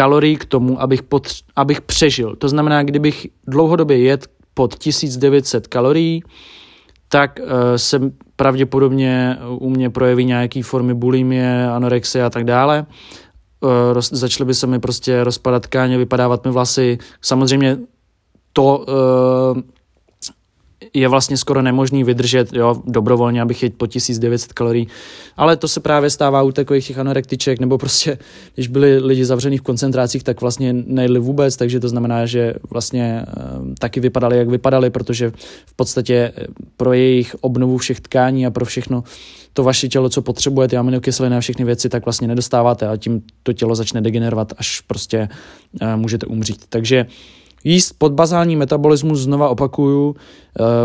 kalorií 0.00 0.36
k 0.36 0.44
tomu, 0.44 0.80
abych, 0.80 1.02
potř- 1.02 1.44
abych 1.56 1.80
přežil. 1.80 2.36
To 2.36 2.48
znamená, 2.48 2.82
kdybych 2.82 3.26
dlouhodobě 3.46 3.98
jet 3.98 4.26
pod 4.54 4.78
1900 4.78 5.66
kalorií, 5.66 6.22
tak 7.08 7.40
uh, 7.42 7.46
se 7.76 8.00
pravděpodobně 8.36 9.38
u 9.58 9.70
mě 9.70 9.90
projeví 9.90 10.24
nějaké 10.24 10.62
formy 10.62 10.94
bulimie, 10.94 11.68
anorexie 11.68 12.24
a 12.24 12.30
tak 12.30 12.44
dále. 12.44 12.86
Uh, 13.60 13.70
roz, 13.92 14.08
začaly 14.12 14.46
by 14.46 14.54
se 14.54 14.66
mi 14.66 14.78
prostě 14.78 15.24
rozpadat 15.24 15.62
tkáně, 15.62 15.98
vypadávat 15.98 16.44
mi 16.44 16.50
vlasy. 16.50 16.98
Samozřejmě 17.20 17.78
to 18.52 18.78
uh, 18.78 19.60
je 20.94 21.08
vlastně 21.08 21.36
skoro 21.36 21.62
nemožný 21.62 22.04
vydržet 22.04 22.52
jo, 22.52 22.82
dobrovolně, 22.86 23.42
abych 23.42 23.62
jedl 23.62 23.74
po 23.76 23.86
1900 23.86 24.52
kalorií. 24.52 24.88
Ale 25.36 25.56
to 25.56 25.68
se 25.68 25.80
právě 25.80 26.10
stává 26.10 26.42
u 26.42 26.52
takových 26.52 26.86
těch 26.86 26.98
anorektiček, 26.98 27.60
nebo 27.60 27.78
prostě, 27.78 28.18
když 28.54 28.68
byli 28.68 28.98
lidi 28.98 29.24
zavření 29.24 29.58
v 29.58 29.62
koncentrácích, 29.62 30.24
tak 30.24 30.40
vlastně 30.40 30.72
nejedli 30.72 31.20
vůbec, 31.20 31.56
takže 31.56 31.80
to 31.80 31.88
znamená, 31.88 32.26
že 32.26 32.54
vlastně 32.70 33.04
e, 33.04 33.24
taky 33.78 34.00
vypadali, 34.00 34.38
jak 34.38 34.48
vypadali, 34.48 34.90
protože 34.90 35.32
v 35.66 35.74
podstatě 35.76 36.32
eh, 36.36 36.46
pro 36.76 36.92
jejich 36.92 37.36
obnovu 37.40 37.78
všech 37.78 38.00
tkání 38.00 38.46
a 38.46 38.50
pro 38.50 38.64
všechno 38.64 39.04
to 39.52 39.64
vaše 39.64 39.88
tělo, 39.88 40.08
co 40.08 40.22
potřebuje, 40.22 40.68
ty 40.68 40.76
aminokyseliny 40.76 41.36
a 41.36 41.40
všechny 41.40 41.64
věci, 41.64 41.88
tak 41.88 42.04
vlastně 42.04 42.28
nedostáváte 42.28 42.88
a 42.88 42.96
tím 42.96 43.22
to 43.42 43.52
tělo 43.52 43.74
začne 43.74 44.00
degenerovat, 44.00 44.52
až 44.56 44.80
prostě 44.80 45.28
e, 45.80 45.96
můžete 45.96 46.26
umřít. 46.26 46.64
Takže 46.68 47.06
Jíst 47.64 47.92
podbazální 47.98 48.56
metabolismus, 48.56 49.20
znova 49.20 49.48
opakuju, 49.48 50.08
uh, 50.08 50.14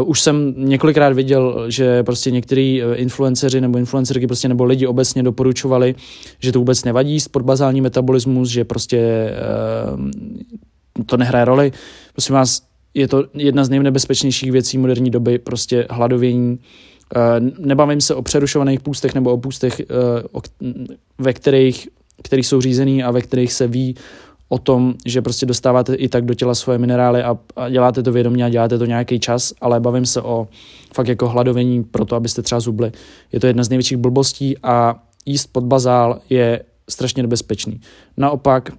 už 0.09 0.21
jsem 0.21 0.53
několikrát 0.57 1.13
viděl, 1.13 1.65
že 1.67 2.03
prostě 2.03 2.31
některý 2.31 2.83
eh, 2.83 2.95
influenceři 2.95 3.61
nebo 3.61 3.77
influencerky 3.77 4.27
prostě 4.27 4.47
nebo 4.47 4.63
lidi 4.63 4.87
obecně 4.87 5.23
doporučovali, 5.23 5.95
že 6.39 6.51
to 6.51 6.59
vůbec 6.59 6.83
nevadí 6.83 7.11
jíst 7.11 7.27
podbazální 7.27 7.81
metabolismus, 7.81 8.49
že 8.49 8.63
prostě 8.63 9.31
uh, 9.93 10.09
to 11.05 11.17
nehraje 11.17 11.45
roli. 11.45 11.71
Prosím 12.13 12.35
vás, 12.35 12.61
je 12.93 13.07
to 13.07 13.23
jedna 13.33 13.65
z 13.65 13.69
nejnebezpečnějších 13.69 14.51
věcí 14.51 14.77
moderní 14.77 15.09
doby, 15.09 15.39
prostě 15.39 15.87
hladovění. 15.89 16.59
Uh, 17.15 17.49
nebavím 17.65 18.01
se 18.01 18.15
o 18.15 18.21
přerušovaných 18.21 18.79
půstech 18.79 19.15
nebo 19.15 19.31
o 19.31 19.37
půstech, 19.37 19.81
uh, 19.89 20.39
o, 20.39 20.41
ve 21.17 21.33
kterých, 21.33 21.87
kterých 22.23 22.47
jsou 22.47 22.61
řízený 22.61 23.03
a 23.03 23.11
ve 23.11 23.21
kterých 23.21 23.53
se 23.53 23.67
ví 23.67 23.95
o 24.55 24.57
tom, 24.57 24.93
že 25.05 25.21
prostě 25.21 25.45
dostáváte 25.45 25.95
i 25.95 26.09
tak 26.09 26.25
do 26.25 26.33
těla 26.33 26.55
svoje 26.55 26.77
minerály 26.77 27.23
a, 27.23 27.37
a 27.55 27.69
děláte 27.69 28.03
to 28.03 28.11
vědomě 28.11 28.45
a 28.45 28.49
děláte 28.49 28.77
to 28.77 28.85
nějaký 28.85 29.19
čas, 29.19 29.53
ale 29.61 29.79
bavím 29.79 30.05
se 30.05 30.21
o 30.21 30.47
fakt 30.93 31.07
jako 31.07 31.27
hladovění 31.29 31.83
pro 31.83 32.05
to, 32.05 32.15
abyste 32.15 32.41
třeba 32.41 32.59
zubli. 32.59 32.91
Je 33.31 33.39
to 33.39 33.47
jedna 33.47 33.63
z 33.63 33.69
největších 33.69 33.97
blbostí 33.97 34.57
a 34.63 35.03
jíst 35.25 35.47
pod 35.51 35.63
bazál 35.63 36.19
je 36.29 36.63
strašně 36.89 37.23
nebezpečný. 37.23 37.81
Naopak 38.17 38.69
uh, 38.69 38.75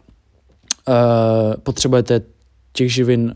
potřebujete 1.63 2.21
těch 2.73 2.95
živin 2.95 3.35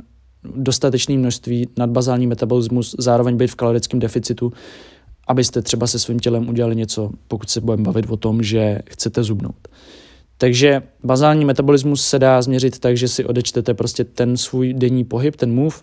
dostatečné 0.56 1.18
množství, 1.18 1.68
nadbazální 1.78 2.26
metabolismus, 2.26 2.96
zároveň 2.98 3.36
být 3.36 3.50
v 3.50 3.54
kalorickém 3.54 4.00
deficitu, 4.00 4.52
abyste 5.28 5.62
třeba 5.62 5.86
se 5.86 5.98
svým 5.98 6.18
tělem 6.18 6.48
udělali 6.48 6.76
něco, 6.76 7.10
pokud 7.28 7.50
se 7.50 7.60
budeme 7.60 7.82
bavit 7.82 8.06
o 8.08 8.16
tom, 8.16 8.42
že 8.42 8.78
chcete 8.90 9.22
zubnout. 9.22 9.68
Takže 10.40 10.82
bazální 11.04 11.44
metabolismus 11.44 12.04
se 12.04 12.18
dá 12.18 12.42
změřit 12.42 12.78
tak, 12.78 12.96
že 12.96 13.08
si 13.08 13.24
odečtete 13.24 13.74
prostě 13.74 14.04
ten 14.04 14.36
svůj 14.36 14.74
denní 14.74 15.04
pohyb, 15.04 15.36
ten 15.36 15.54
move, 15.54 15.76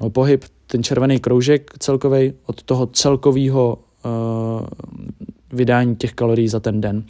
no 0.00 0.10
pohyb, 0.10 0.44
ten 0.66 0.82
červený 0.82 1.18
kroužek 1.18 1.70
celkový 1.78 2.32
od 2.46 2.62
toho 2.62 2.86
celkového 2.86 3.78
uh, 4.04 4.66
vydání 5.52 5.96
těch 5.96 6.14
kalorií 6.14 6.48
za 6.48 6.60
ten 6.60 6.80
den. 6.80 7.04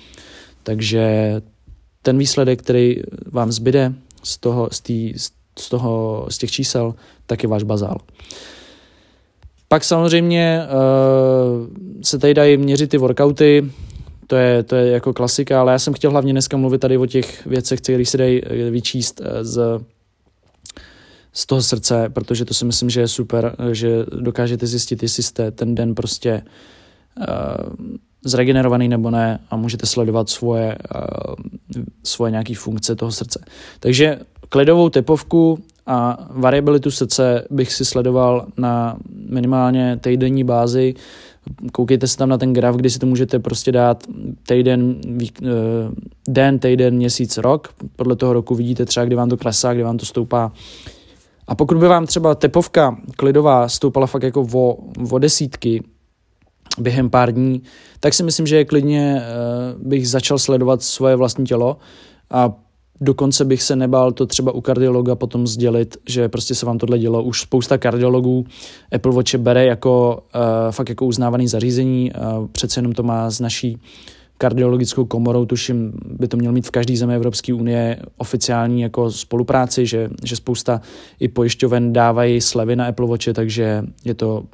Takže 0.62 1.34
ten 2.02 2.18
výsledek, 2.18 2.62
který 2.62 2.96
vám 3.26 3.52
zbyde 3.52 3.92
z 4.22 4.38
toho, 4.38 4.68
z, 4.72 4.80
tý, 4.80 5.14
z, 5.58 5.68
toho, 5.68 6.26
z 6.30 6.38
těch 6.38 6.50
čísel, 6.50 6.94
tak 7.26 7.42
je 7.42 7.48
váš 7.48 7.62
bazál. 7.62 7.96
Pak 9.68 9.84
samozřejmě 9.84 10.62
uh, 10.62 11.66
se 12.02 12.18
tady 12.18 12.34
dají 12.34 12.56
měřit 12.56 12.90
ty 12.90 12.98
workouty, 12.98 13.70
to 14.30 14.36
je, 14.36 14.62
to 14.62 14.76
je 14.76 14.92
jako 14.92 15.12
klasika, 15.12 15.60
ale 15.60 15.72
já 15.72 15.78
jsem 15.78 15.94
chtěl 15.94 16.10
hlavně 16.10 16.32
dneska 16.32 16.56
mluvit 16.56 16.78
tady 16.78 16.98
o 16.98 17.06
těch 17.06 17.46
věcech, 17.46 17.80
které 17.80 18.04
se 18.04 18.18
dají 18.18 18.44
eh, 18.44 18.70
vyčíst 18.70 19.20
eh, 19.24 19.44
z, 19.44 19.80
z 21.32 21.46
toho 21.46 21.62
srdce, 21.62 22.08
protože 22.08 22.44
to 22.44 22.54
si 22.54 22.64
myslím, 22.64 22.90
že 22.90 23.00
je 23.00 23.08
super, 23.08 23.56
eh, 23.58 23.74
že 23.74 24.06
dokážete 24.20 24.66
zjistit, 24.66 25.02
jestli 25.02 25.22
jste 25.22 25.50
ten 25.50 25.74
den 25.74 25.94
prostě 25.94 26.42
uh, 27.18 27.86
zregenerovaný 28.24 28.88
nebo 28.88 29.10
ne 29.10 29.40
a 29.50 29.56
můžete 29.56 29.86
sledovat 29.86 30.28
svoje, 30.28 30.78
uh, 30.94 31.34
svoje 32.04 32.30
nějaké 32.30 32.54
funkce 32.54 32.96
toho 32.96 33.12
srdce. 33.12 33.44
Takže 33.80 34.20
klidovou 34.48 34.88
tepovku 34.88 35.58
a 35.86 36.26
variabilitu 36.30 36.90
srdce 36.90 37.44
bych 37.50 37.72
si 37.72 37.84
sledoval 37.84 38.46
na 38.56 38.96
minimálně 39.28 39.98
týdenní 40.00 40.44
bázi. 40.44 40.94
Koukejte 41.72 42.06
se 42.06 42.16
tam 42.16 42.28
na 42.28 42.38
ten 42.38 42.52
graf, 42.52 42.76
kdy 42.76 42.90
si 42.90 42.98
to 42.98 43.06
můžete 43.06 43.38
prostě 43.38 43.72
dát 43.72 44.04
týden, 44.46 45.00
eh, 45.42 45.48
den, 46.28 46.58
týden, 46.58 46.94
měsíc, 46.94 47.36
rok. 47.38 47.74
Podle 47.96 48.16
toho 48.16 48.32
roku 48.32 48.54
vidíte 48.54 48.84
třeba, 48.84 49.06
kdy 49.06 49.16
vám 49.16 49.28
to 49.28 49.36
klesá, 49.36 49.74
kdy 49.74 49.82
vám 49.82 49.98
to 49.98 50.06
stoupá. 50.06 50.52
A 51.46 51.54
pokud 51.54 51.78
by 51.78 51.88
vám 51.88 52.06
třeba 52.06 52.34
tepovka 52.34 52.96
klidová 53.16 53.68
stoupala 53.68 54.06
fakt 54.06 54.22
jako 54.22 54.46
o, 54.54 54.76
o 55.10 55.18
desítky, 55.18 55.82
během 56.78 57.10
pár 57.10 57.32
dní, 57.32 57.62
tak 58.00 58.14
si 58.14 58.22
myslím, 58.22 58.46
že 58.46 58.64
klidně 58.64 59.22
uh, 59.22 59.88
bych 59.88 60.08
začal 60.08 60.38
sledovat 60.38 60.82
svoje 60.82 61.16
vlastní 61.16 61.44
tělo 61.44 61.76
a 62.30 62.52
dokonce 63.00 63.44
bych 63.44 63.62
se 63.62 63.76
nebál 63.76 64.12
to 64.12 64.26
třeba 64.26 64.52
u 64.52 64.60
kardiologa 64.60 65.14
potom 65.14 65.46
sdělit, 65.46 65.96
že 66.08 66.28
prostě 66.28 66.54
se 66.54 66.66
vám 66.66 66.78
tohle 66.78 66.98
dělo. 66.98 67.22
Už 67.22 67.40
spousta 67.40 67.78
kardiologů 67.78 68.44
Apple 68.92 69.12
Watch 69.12 69.34
bere 69.34 69.64
jako 69.64 70.22
uh, 70.34 70.40
fakt 70.70 70.88
jako 70.88 71.06
uznávaný 71.06 71.48
zařízení, 71.48 72.12
uh, 72.12 72.46
přece 72.46 72.78
jenom 72.78 72.92
to 72.92 73.02
má 73.02 73.30
z 73.30 73.40
naší 73.40 73.78
kardiologickou 74.38 75.04
komorou, 75.04 75.44
tuším, 75.44 75.92
by 76.04 76.28
to 76.28 76.36
měl 76.36 76.52
mít 76.52 76.66
v 76.66 76.70
každé 76.70 76.96
zemi 76.96 77.14
Evropské 77.14 77.54
unie 77.54 78.00
oficiální 78.16 78.80
jako 78.80 79.10
spolupráci, 79.10 79.86
že, 79.86 80.10
že 80.24 80.36
spousta 80.36 80.80
i 81.20 81.28
pojišťoven 81.28 81.92
dávají 81.92 82.40
slevy 82.40 82.76
na 82.76 82.86
Apple 82.86 83.06
Watche, 83.06 83.32
takže 83.32 83.84
je 84.04 84.14
to, 84.14 84.44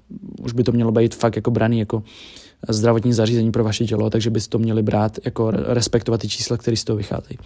už 0.43 0.53
by 0.53 0.63
to 0.63 0.73
mělo 0.73 0.93
být 0.93 1.15
fakt 1.15 1.37
jako 1.37 1.51
braný 1.51 1.79
jako 1.79 2.03
zdravotní 2.69 3.13
zařízení 3.13 3.53
pro 3.53 3.65
vaše 3.65 3.85
tělo, 3.85 4.11
takže 4.11 4.31
byste 4.31 4.51
to 4.51 4.59
měli 4.59 4.83
brát, 4.83 5.19
jako 5.25 5.51
respektovat 5.51 6.21
ty 6.21 6.29
čísla, 6.29 6.57
které 6.57 6.77
z 6.77 6.85
toho 6.85 6.97
vycházejí. 6.97 7.39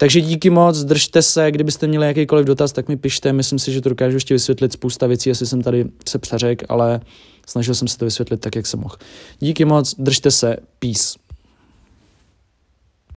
Takže 0.00 0.20
díky 0.20 0.50
moc, 0.50 0.84
držte 0.84 1.22
se, 1.22 1.50
kdybyste 1.50 1.86
měli 1.86 2.06
jakýkoliv 2.06 2.46
dotaz, 2.46 2.72
tak 2.72 2.88
mi 2.88 2.96
pište, 2.96 3.32
myslím 3.32 3.58
si, 3.58 3.72
že 3.72 3.80
to 3.80 3.88
dokážu 3.88 4.16
ještě 4.16 4.34
vysvětlit 4.34 4.72
spousta 4.72 5.06
věcí, 5.06 5.30
asi 5.30 5.46
jsem 5.46 5.62
tady 5.62 5.84
se 6.08 6.18
přeřek, 6.18 6.62
ale 6.68 7.00
snažil 7.46 7.74
jsem 7.74 7.88
se 7.88 7.98
to 7.98 8.04
vysvětlit 8.04 8.40
tak, 8.40 8.56
jak 8.56 8.66
jsem 8.66 8.80
mohl. 8.80 8.96
Díky 9.38 9.64
moc, 9.64 9.94
držte 9.98 10.30
se, 10.30 10.56
peace. 10.78 11.19